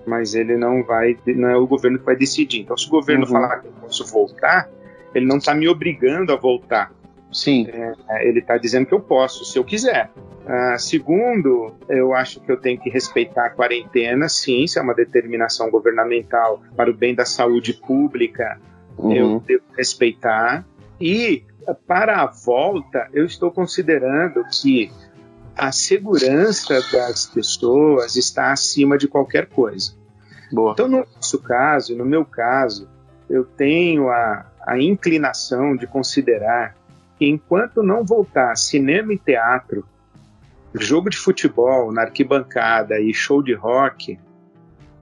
[0.06, 2.62] mas ele não vai, não é o governo que vai decidir.
[2.62, 3.32] Então, se o governo uhum.
[3.32, 4.70] falar que eu posso voltar,
[5.14, 6.92] ele não está me obrigando a voltar.
[7.32, 7.68] Sim.
[7.70, 10.10] É, ele está dizendo que eu posso, se eu quiser.
[10.46, 14.96] Uh, segundo, eu acho que eu tenho que respeitar a quarentena, sim, se é uma
[14.96, 18.60] determinação governamental para o bem da saúde pública,
[18.98, 19.14] uhum.
[19.14, 20.66] eu devo respeitar.
[21.00, 21.44] E
[21.88, 24.92] para a volta, eu estou considerando que
[25.56, 29.94] a segurança das pessoas está acima de qualquer coisa.
[30.52, 30.72] Boa.
[30.72, 32.90] Então, no nosso caso, no meu caso,
[33.30, 36.76] eu tenho a, a inclinação de considerar
[37.20, 39.86] que enquanto não voltar cinema e teatro
[40.74, 44.18] jogo de futebol na arquibancada e show de rock,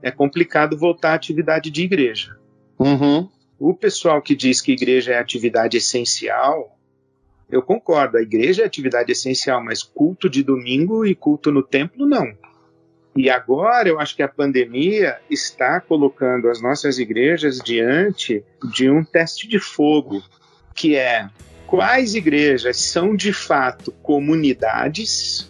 [0.02, 2.36] é complicado voltar à atividade de igreja.
[2.76, 3.28] Uhum.
[3.58, 6.76] O pessoal que diz que igreja é atividade essencial,
[7.50, 12.06] eu concordo, a igreja é atividade essencial, mas culto de domingo e culto no templo
[12.06, 12.32] não.
[13.16, 18.44] E agora eu acho que a pandemia está colocando as nossas igrejas diante
[18.74, 20.22] de um teste de fogo,
[20.74, 21.28] que é
[21.68, 25.48] quais igrejas são de fato comunidades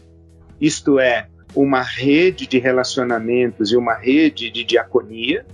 [0.61, 5.47] isto é, uma rede de relacionamentos e uma rede de diaconia,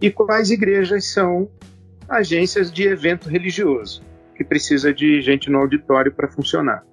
[0.00, 1.50] e quais igrejas são
[2.08, 4.02] agências de evento religioso,
[4.36, 6.84] que precisa de gente no auditório para funcionar.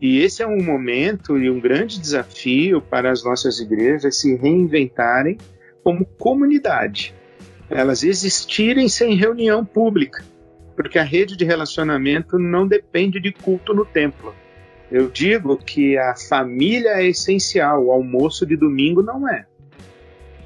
[0.00, 5.36] E esse é um momento e um grande desafio para as nossas igrejas se reinventarem
[5.82, 7.14] como comunidade,
[7.68, 10.24] elas existirem sem reunião pública,
[10.78, 14.34] porque a rede de relacionamento não depende de culto no templo
[14.90, 19.44] eu digo que a família é essencial, o almoço de domingo não é.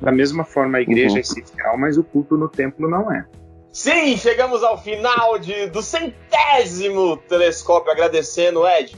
[0.00, 1.16] Da mesma forma, a igreja uhum.
[1.18, 3.24] é essencial, mas o culto no templo não é.
[3.70, 8.96] Sim, chegamos ao final de, do centésimo telescópio, agradecendo, Ed.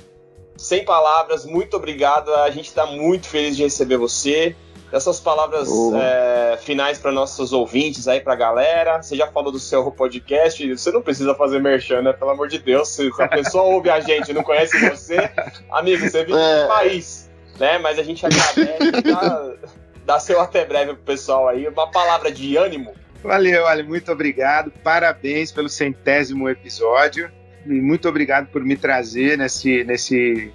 [0.56, 2.32] sem palavras, muito obrigado.
[2.34, 4.56] A gente está muito feliz de receber você.
[4.94, 5.96] Essas palavras oh.
[5.96, 9.02] é, finais para nossos ouvintes aí, para a galera.
[9.02, 12.12] Você já falou do seu podcast, você não precisa fazer merchan, né?
[12.12, 15.28] Pelo amor de Deus, se a pessoa ouve a gente e não conhece você,
[15.72, 16.62] amigo, você vive é.
[16.62, 17.28] no país,
[17.58, 17.76] né?
[17.78, 19.54] Mas a gente agradece, dá,
[20.06, 21.66] dá seu até breve pro pessoal aí.
[21.66, 22.94] Uma palavra de ânimo.
[23.20, 24.70] Valeu, olha, muito obrigado.
[24.84, 27.32] Parabéns pelo centésimo episódio.
[27.66, 30.52] E muito obrigado por me trazer nesse, nesse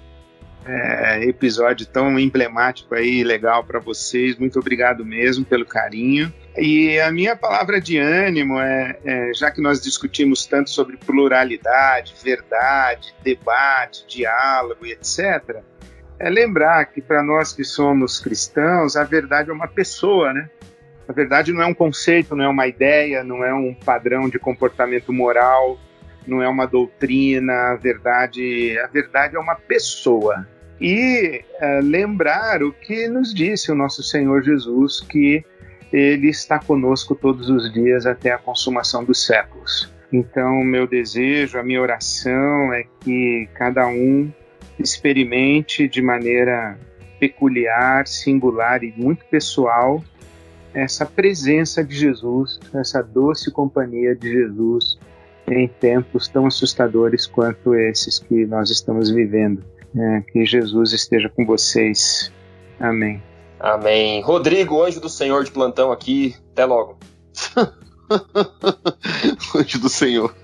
[0.66, 4.36] é, episódio tão emblemático aí, legal para vocês.
[4.36, 6.32] Muito obrigado mesmo pelo carinho.
[6.56, 12.14] E a minha palavra de ânimo é, é, já que nós discutimos tanto sobre pluralidade,
[12.22, 15.62] verdade, debate, diálogo e etc.,
[16.18, 20.50] é lembrar que para nós que somos cristãos, a verdade é uma pessoa, né?
[21.08, 24.38] A verdade não é um conceito, não é uma ideia, não é um padrão de
[24.38, 25.78] comportamento moral,
[26.30, 30.46] não é uma doutrina, a verdade, a verdade é uma pessoa.
[30.80, 35.44] E é, lembrar o que nos disse o nosso Senhor Jesus, que
[35.92, 39.92] ele está conosco todos os dias até a consumação dos séculos.
[40.12, 44.32] Então, meu desejo, a minha oração é que cada um
[44.78, 46.78] experimente de maneira
[47.18, 50.02] peculiar, singular e muito pessoal
[50.72, 54.98] essa presença de Jesus, essa doce companhia de Jesus
[55.58, 59.62] em tempos tão assustadores quanto esses que nós estamos vivendo.
[59.96, 62.32] É, que Jesus esteja com vocês.
[62.78, 63.20] Amém.
[63.58, 64.22] Amém.
[64.22, 66.36] Rodrigo, anjo do Senhor de plantão aqui.
[66.52, 66.96] Até logo.
[69.56, 70.34] anjo do Senhor.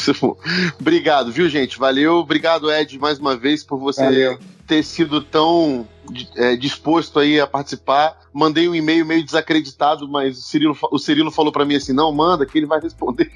[0.80, 1.78] Obrigado, viu, gente?
[1.78, 2.16] Valeu.
[2.16, 4.38] Obrigado, Ed, mais uma vez por você Valeu.
[4.68, 5.88] Ter sido tão
[6.36, 8.18] é, disposto aí a participar.
[8.32, 12.12] Mandei um e-mail meio desacreditado, mas o Cirilo, o Cirilo falou para mim assim: não,
[12.12, 13.32] manda que ele vai responder.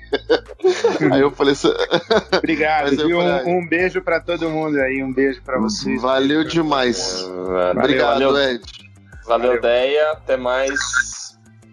[1.10, 1.68] aí eu falei assim.
[2.36, 3.18] Obrigado, viu?
[3.18, 6.00] Falei, um, um, beijo para todo mundo aí, um beijo para vocês.
[6.02, 7.22] Valeu demais.
[7.22, 8.62] Valeu, Obrigado, valeu, Ed.
[9.26, 10.12] Valeu, valeu, Deia.
[10.12, 10.78] Até mais.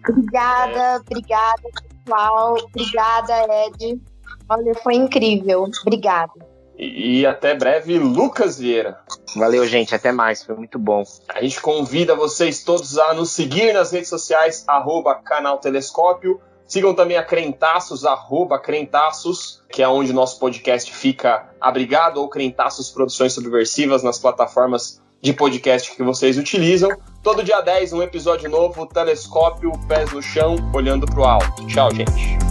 [0.08, 0.96] Obrigada, é.
[0.96, 1.62] obrigada,
[2.04, 2.56] pessoal.
[2.74, 3.34] Obrigada,
[3.66, 4.00] Ed.
[4.48, 5.68] Olha, foi incrível.
[5.82, 6.49] Obrigada.
[6.82, 8.98] E, até breve, Lucas Vieira.
[9.36, 9.94] Valeu, gente.
[9.94, 10.42] Até mais.
[10.42, 11.04] Foi muito bom.
[11.28, 16.40] A gente convida vocês todos a nos seguir nas redes sociais, arroba canal Telescópio.
[16.66, 22.28] Sigam também a Crentaços, arroba Crentaços, que é onde o nosso podcast fica abrigado, ou
[22.28, 26.90] Crentaços Produções Subversivas nas plataformas de podcast que vocês utilizam.
[27.22, 31.66] Todo dia 10, um episódio novo, Telescópio, pés no chão, olhando pro alto.
[31.66, 32.49] Tchau, gente.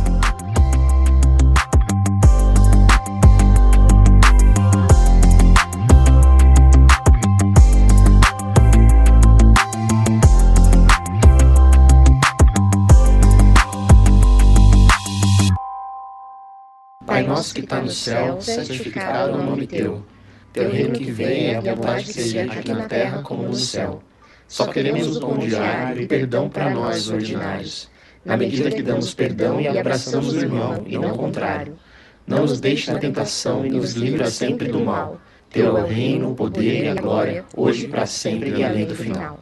[17.30, 20.04] Nosso que está no céu, santificado é o nome teu.
[20.52, 24.02] Teu reino que venha, a vontade que seja aqui na terra como no céu.
[24.48, 27.88] Só queremos o pão diário e perdão para nós, ordinários,
[28.26, 31.78] na medida que damos perdão e abraçamos o irmão, e não o contrário.
[32.26, 35.22] Não nos deixe na tentação e nos livra sempre do mal.
[35.52, 38.96] Teu é o reino, o poder e a glória, hoje para sempre e além do
[38.96, 39.40] final.